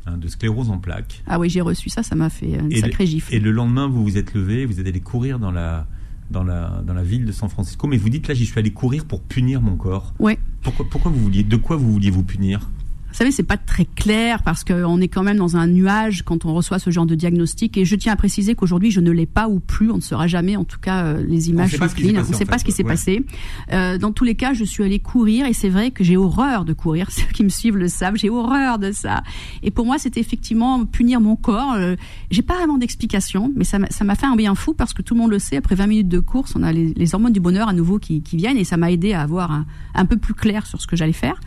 [0.05, 1.21] Hein, de sclérose en plaques.
[1.27, 3.33] Ah oui, j'ai reçu ça, ça m'a fait une sacrée gifle.
[3.33, 5.85] Et le lendemain, vous vous êtes levé, vous êtes allé courir dans la
[6.31, 8.71] dans la dans la ville de San Francisco, mais vous dites là, j'y suis allé
[8.71, 10.13] courir pour punir mon corps.
[10.19, 10.37] Oui.
[10.61, 12.69] Pourquoi pourquoi vous vouliez de quoi vous vouliez vous punir?
[13.17, 16.45] Vous savez, c'est pas très clair parce qu'on est quand même dans un nuage quand
[16.45, 17.75] on reçoit ce genre de diagnostic.
[17.75, 19.89] Et je tiens à préciser qu'aujourd'hui, je ne l'ai pas ou plus.
[19.89, 20.55] On ne saura jamais.
[20.55, 22.21] En tout cas, euh, les images sont clean.
[22.23, 23.25] On ne sait pas ce qui s'est passé.
[23.73, 26.63] Euh, dans tous les cas, je suis allée courir et c'est vrai que j'ai horreur
[26.63, 27.09] de courir.
[27.09, 28.17] Ceux qui me suivent le savent.
[28.17, 29.23] J'ai horreur de ça.
[29.63, 31.73] Et pour moi, c'était effectivement punir mon corps.
[31.73, 31.95] Euh,
[32.29, 35.21] j'ai pas vraiment d'explication, mais ça m'a fait un bien fou parce que tout le
[35.21, 35.57] monde le sait.
[35.57, 38.57] Après 20 minutes de course, on a les, hormones du bonheur à nouveau qui, viennent
[38.57, 39.65] et ça m'a aidé à avoir un,
[39.95, 41.39] un peu plus clair sur ce que j'allais faire.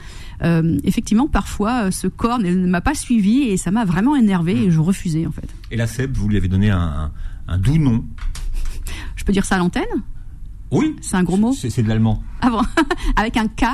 [0.43, 4.57] Euh, effectivement, parfois, euh, ce corps ne m'a pas suivi et ça m'a vraiment énervé
[4.65, 5.49] et je refusais en fait.
[5.71, 7.11] Et la SEB, vous lui avez donné un,
[7.59, 8.05] doux nom
[9.17, 9.85] Je peux dire ça à l'antenne
[10.71, 10.97] Oui.
[11.01, 12.23] C'est un gros mot C'est de l'allemand.
[12.41, 12.63] Ah bon
[13.17, 13.65] Avec un K.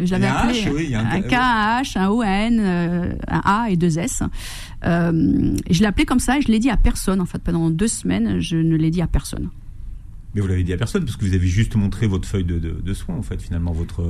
[0.00, 3.66] J'avais appelé H, oui, a un, K, un H, un O, N, euh, un A
[3.68, 4.22] et deux S.
[4.84, 7.42] je l'ai appelé comme ça et je l'ai dit à personne en fait.
[7.42, 9.50] Pendant deux semaines, je ne l'ai dit à personne.
[10.38, 12.58] Mais vous l'avez dit à personne parce que vous avez juste montré votre feuille de,
[12.58, 14.02] de, soins en fait finalement votre,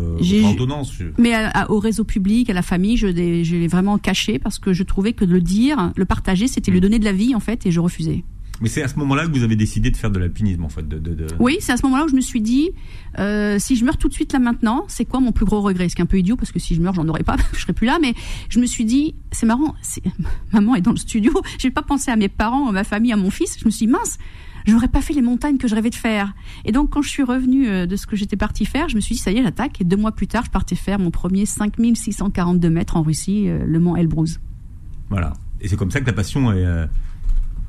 [0.45, 0.93] ordonnance.
[1.17, 1.33] Mais
[1.71, 5.25] au réseau public, à la famille, je, l'ai vraiment caché parce que je trouvais que
[5.25, 6.83] le dire, le partager, c'était lui mm.
[6.83, 8.25] donner de la vie en fait et je refusais.
[8.61, 10.87] Mais c'est à ce moment-là que vous avez décidé de faire de l'alpinisme en fait.
[10.87, 12.71] De, Oui, c'est à ce moment-là où je me suis dit,
[13.19, 15.89] euh, si je meurs tout de suite là maintenant, c'est quoi mon plus gros regret?
[15.89, 17.61] Ce qui est un peu idiot parce que si je meurs, j'en aurais pas, je
[17.61, 17.99] serais plus là.
[18.01, 18.15] Mais
[18.49, 19.75] je me suis dit, c'est marrant,
[20.53, 21.33] maman est dans le studio.
[21.59, 23.57] J'ai pas pensé à mes parents, à ma famille, à mon fils.
[23.61, 24.19] Je me suis dit, mince,
[24.69, 26.33] j'aurais pas fait les montagnes que je rêvais de faire.
[26.65, 29.01] Et donc, quand je suis revenue euh, de ce que j'étais partie faire, je me
[29.01, 29.81] suis dit, ça y est, j'attaque.
[29.81, 33.65] Et deux mois plus tard, je partais faire mon premier 5642 mètres en Russie, euh,
[33.67, 34.41] le mont Elbrus.
[35.11, 35.33] Voilà.
[35.61, 36.87] Et c'est comme ça que la passion est, euh,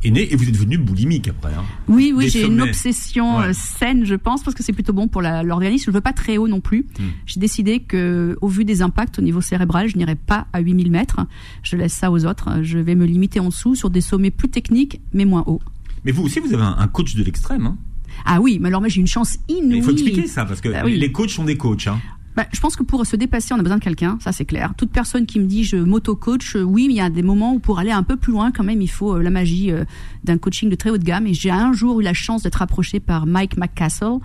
[0.03, 0.31] est née.
[0.31, 1.53] Et vous êtes devenu boulimique après.
[1.53, 1.63] Hein.
[1.87, 5.85] Oui, oui, j'ai une obsession saine, je pense, parce que c'est plutôt bon pour l'organisme.
[5.85, 6.85] Je ne veux pas très haut non plus.
[6.99, 7.03] Hmm.
[7.25, 10.91] J'ai décidé que, au vu des impacts au niveau cérébral, je n'irai pas à 8000
[10.91, 11.21] mètres.
[11.63, 12.61] Je laisse ça aux autres.
[12.61, 15.61] Je vais me limiter en dessous sur des sommets plus techniques, mais moins hauts.
[16.05, 17.65] Mais vous aussi, vous avez un, coach de l'extrême.
[17.65, 17.77] Hein
[18.25, 19.77] ah oui, mais alors moi j'ai une chance inouïe.
[19.77, 21.87] Il faut expliquer ça parce que bah les coachs sont des coachs.
[21.87, 21.99] Hein.
[22.39, 24.73] Bah, je pense que pour se dépasser, on a besoin de quelqu'un, ça c'est clair.
[24.77, 27.53] Toute personne qui me dit je m'auto-coach, euh, oui, mais il y a des moments
[27.53, 29.83] où pour aller un peu plus loin, quand même, il faut euh, la magie euh,
[30.23, 31.27] d'un coaching de très haute gamme.
[31.27, 34.19] Et j'ai un jour eu la chance d'être approché par Mike McCastle,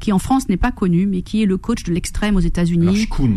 [0.00, 2.86] qui en France n'est pas connu, mais qui est le coach de l'extrême aux États-Unis.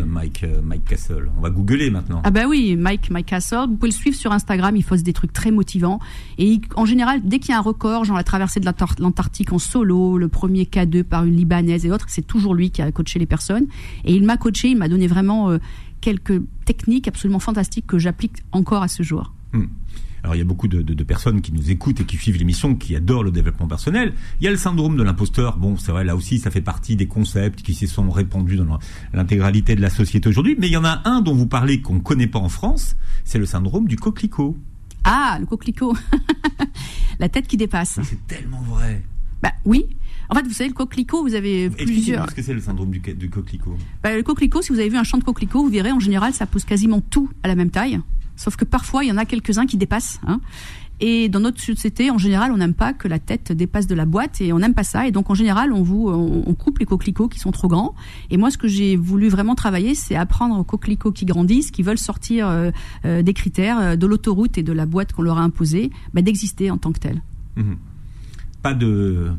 [0.06, 1.30] Mike, euh, Mike Castle.
[1.38, 2.22] On va googler maintenant.
[2.24, 3.66] Ah bah oui, Mike, Mike Castle.
[3.68, 4.76] Vous pouvez le suivre sur Instagram.
[4.76, 6.00] Il pose des trucs très motivants.
[6.38, 9.60] Et en général, dès qu'il y a un record, genre la traversée de l'Antarctique en
[9.60, 13.20] solo, le premier K2 par une Libanaise et autres, c'est toujours lui qui a coaché
[13.20, 13.68] les personnes.
[14.06, 15.58] Et il m'a coaché, il m'a donné vraiment euh,
[16.02, 19.34] quelques techniques absolument fantastiques que j'applique encore à ce jour.
[19.54, 19.66] Hmm.
[20.24, 22.96] Alors il y a beaucoup de, personnes qui nous écoutent et qui suivent l'émission, qui
[22.96, 24.14] adorent le développement personnel.
[24.40, 25.58] Il y a le syndrome de l'imposteur.
[25.58, 28.80] Bon, c'est vrai, là aussi, ça fait partie des concepts qui se sont répandus dans
[29.14, 30.56] l'intégralité de la société aujourd'hui.
[30.60, 32.96] Mais il y en a un dont vous parlez qu'on ne connaît pas en France,
[33.24, 34.56] c'est le syndrome du coquelicot.
[35.04, 35.96] Ah, le coquelicot.
[37.20, 38.00] la tête qui dépasse.
[38.04, 39.04] C'est tellement vrai.
[39.42, 39.88] Bah oui.
[40.30, 42.26] En fait, vous savez, le coquelicot, vous avez plusieurs.
[42.26, 44.98] Qu'est-ce que c'est le syndrome du, du coquelicot bah, Le coquelicot, si vous avez vu
[44.98, 47.72] un champ de coquelicot, vous verrez en général, ça pousse quasiment tout à la même
[47.72, 48.00] taille.
[48.42, 50.20] Sauf que parfois, il y en a quelques-uns qui dépassent.
[50.26, 50.42] Hein.
[51.00, 54.06] Et dans notre société, en général, on n'aime pas que la tête dépasse de la
[54.06, 55.08] boîte et on n'aime pas ça.
[55.08, 57.94] Et donc, en général, on, vous, on, coupe les coquelicots qui sont trop grands.
[58.32, 61.84] Et moi, ce que j'ai voulu vraiment travailler, c'est apprendre aux coquelicots qui grandissent, qui
[61.84, 62.72] veulent sortir euh,
[63.06, 66.22] euh, des critères euh, de l'autoroute et de la boîte qu'on leur a imposée, bah,
[66.22, 67.22] d'exister en tant que tel.
[67.58, 67.74] Mmh.
[68.64, 69.32] Pas de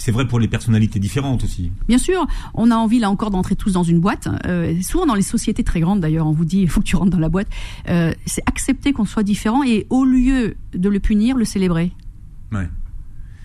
[0.00, 1.72] c'est vrai pour les personnalités différentes aussi.
[1.86, 4.28] Bien sûr, on a envie là encore d'entrer tous dans une boîte.
[4.46, 6.96] Euh, souvent dans les sociétés très grandes d'ailleurs, on vous dit il faut que tu
[6.96, 7.48] rentres dans la boîte.
[7.88, 11.92] Euh, c'est accepter qu'on soit différent et au lieu de le punir, le célébrer.
[12.50, 12.68] Ouais.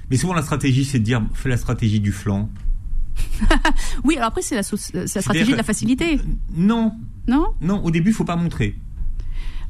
[0.09, 2.49] Mais souvent la stratégie c'est de dire fais la stratégie du flanc.
[4.05, 6.21] oui, alors après c'est la, stratégie de la facilité.
[6.55, 6.93] Non.
[7.27, 7.47] Non?
[7.59, 8.75] Non, au début il faut pas montrer.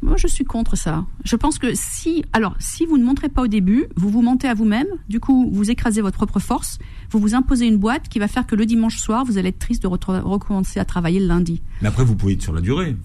[0.06, 1.06] Moi, je suis contre ça.
[1.24, 4.48] Je pense que si, alors, si vous ne montrez pas au début, vous vous mentez
[4.48, 4.88] à vous-même.
[5.10, 6.78] Du coup, vous écrasez votre propre force.
[7.10, 9.60] Vous vous imposez une boîte qui va faire que le dimanche soir, vous allez être
[9.60, 11.62] triste de recommencer à travailler le lundi.
[11.82, 12.96] Mais après, vous pouvez être sur la durée.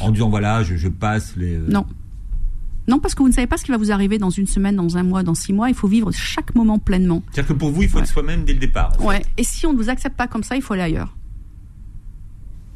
[0.00, 1.54] En disant, voilà, je, je passe les.
[1.56, 1.84] euh, Non.
[2.86, 4.76] Non, parce que vous ne savez pas ce qui va vous arriver dans une semaine,
[4.76, 5.68] dans un mois, dans six mois.
[5.70, 7.22] Il faut vivre chaque moment pleinement.
[7.32, 8.02] C'est-à-dire que pour vous, il faut Ouais.
[8.04, 8.92] être soi-même dès le départ.
[8.96, 9.06] en fait.
[9.06, 9.22] Ouais.
[9.38, 11.16] Et si on ne vous accepte pas comme ça, il faut aller ailleurs.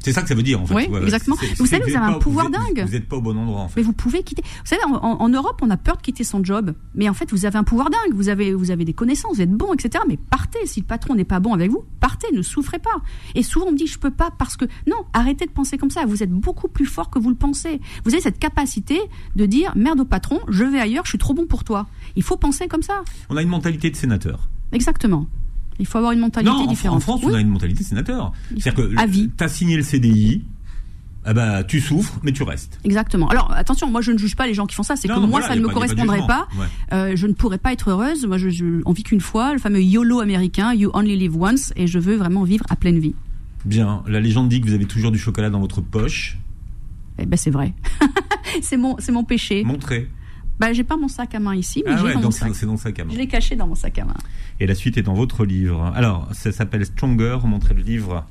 [0.01, 0.73] C'est ça que ça veut dire, en fait.
[0.73, 1.35] Oui, Ouais, exactement.
[1.57, 2.83] Vous savez, vous avez un pouvoir êtes- dingue.
[2.85, 3.81] Vous n'êtes pas au bon endroit, en fait.
[3.81, 4.41] Mais vous pouvez quitter.
[4.43, 6.73] Vous savez, en Europe, on a peur de quitter son job.
[6.95, 8.13] Mais en fait, vous avez un pouvoir dingue.
[8.15, 10.03] Vous avez, vous avez des connaissances, vous êtes bon, etc.
[10.07, 10.65] Mais partez.
[10.65, 12.27] Si le patron n'est pas bon avec vous, partez.
[12.33, 13.01] Ne souffrez pas.
[13.35, 14.97] Et souvent, on me dit, je peux pas parce que non.
[15.13, 16.05] Arrêtez de penser comme ça.
[16.05, 17.81] Vous êtes beaucoup plus fort que vous le pensez.
[18.05, 18.99] Vous avez cette capacité
[19.35, 21.87] de dire, merde au patron, je vais ailleurs, je suis trop bon pour toi.
[22.15, 23.01] Il faut penser comme ça.
[23.29, 24.47] On a une mentalité de sénateur.
[24.71, 25.27] Exactement.
[25.79, 26.97] Il faut avoir une mentalité Non, différente.
[26.97, 27.31] en France, Oui.
[27.31, 28.31] on a une mentalité sénateur.
[28.57, 29.05] C'est-à-dire que
[29.37, 30.43] tu as signé le CDI,
[31.25, 32.79] ah bah, tu souffres, mais tu restes.
[32.83, 33.27] Exactement.
[33.29, 34.95] Alors attention, moi je ne juge pas les gens qui font ça.
[34.95, 36.47] C'est que Non, moi voilà, ça ne me pas- pas correspondrait pas.
[36.57, 36.65] Ouais.
[36.93, 38.25] Euh, je ne pourrais pas être heureuse.
[38.25, 41.71] Moi, je, je, on vit qu'une fois, le fameux YOLO américain, You Only Live Once,
[41.75, 43.15] et je veux vraiment vivre à pleine vie.
[43.65, 44.03] Bien.
[44.07, 46.37] La légende dit que vous avez toujours du chocolat dans votre poche.
[47.19, 47.73] Eh ben c'est vrai.
[48.61, 49.63] c'est mon, c'est mon péché.
[49.65, 50.07] Montrez.
[50.59, 52.73] Bah j'ai pas mon sac à main ici, mais Ah j'ai ouais, donc c'est dans
[52.73, 53.13] le sac à main.
[53.13, 54.13] Je l'ai caché dans mon sac à main.
[54.59, 55.91] Et la suite est dans votre livre.
[55.95, 57.37] Alors, ça s'appelle Stronger.
[57.45, 58.25] Montrez le livre.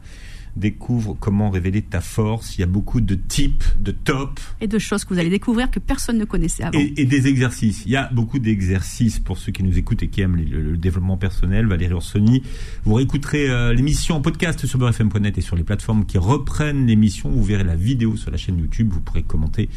[0.59, 2.57] Découvre comment révéler ta force.
[2.57, 5.71] Il y a beaucoup de types, de top Et de choses que vous allez découvrir
[5.71, 6.79] que personne ne connaissait avant.
[6.79, 7.83] et, et des exercices.
[7.87, 10.77] Il y a beaucoup d'exercices pour ceux qui nous écoutent et qui aiment le, le
[10.77, 11.67] développement personnel.
[11.67, 12.43] Valérie Orsoni,
[12.85, 17.31] vous réécouterez euh, l'émission en podcast sur beurrefm.net et sur les plateformes qui reprennent l'émission.
[17.31, 18.89] Vous verrez la vidéo sur la chaîne YouTube.
[18.93, 19.69] Vous pourrez commenter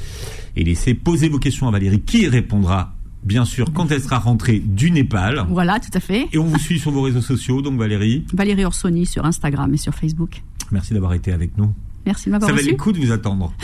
[0.56, 4.60] et laisser poser vos questions à Valérie qui répondra, bien sûr, quand elle sera rentrée
[4.60, 5.46] du Népal.
[5.50, 6.28] Voilà, tout à fait.
[6.32, 7.62] Et on vous suit sur vos réseaux sociaux.
[7.62, 10.44] Donc Valérie, Valérie Orsoni sur Instagram et sur Facebook.
[10.72, 11.74] merci d'avoir été avec nous.
[12.06, 13.54] Merci de m'avoir Ça valait le coup de vous attendre.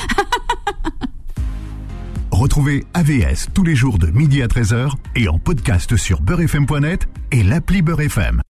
[2.32, 7.42] Retrouvez AVS tous les jours de midi à 13h et en podcast sur beurrefm.net et
[7.42, 8.44] l'appli Beurrefm.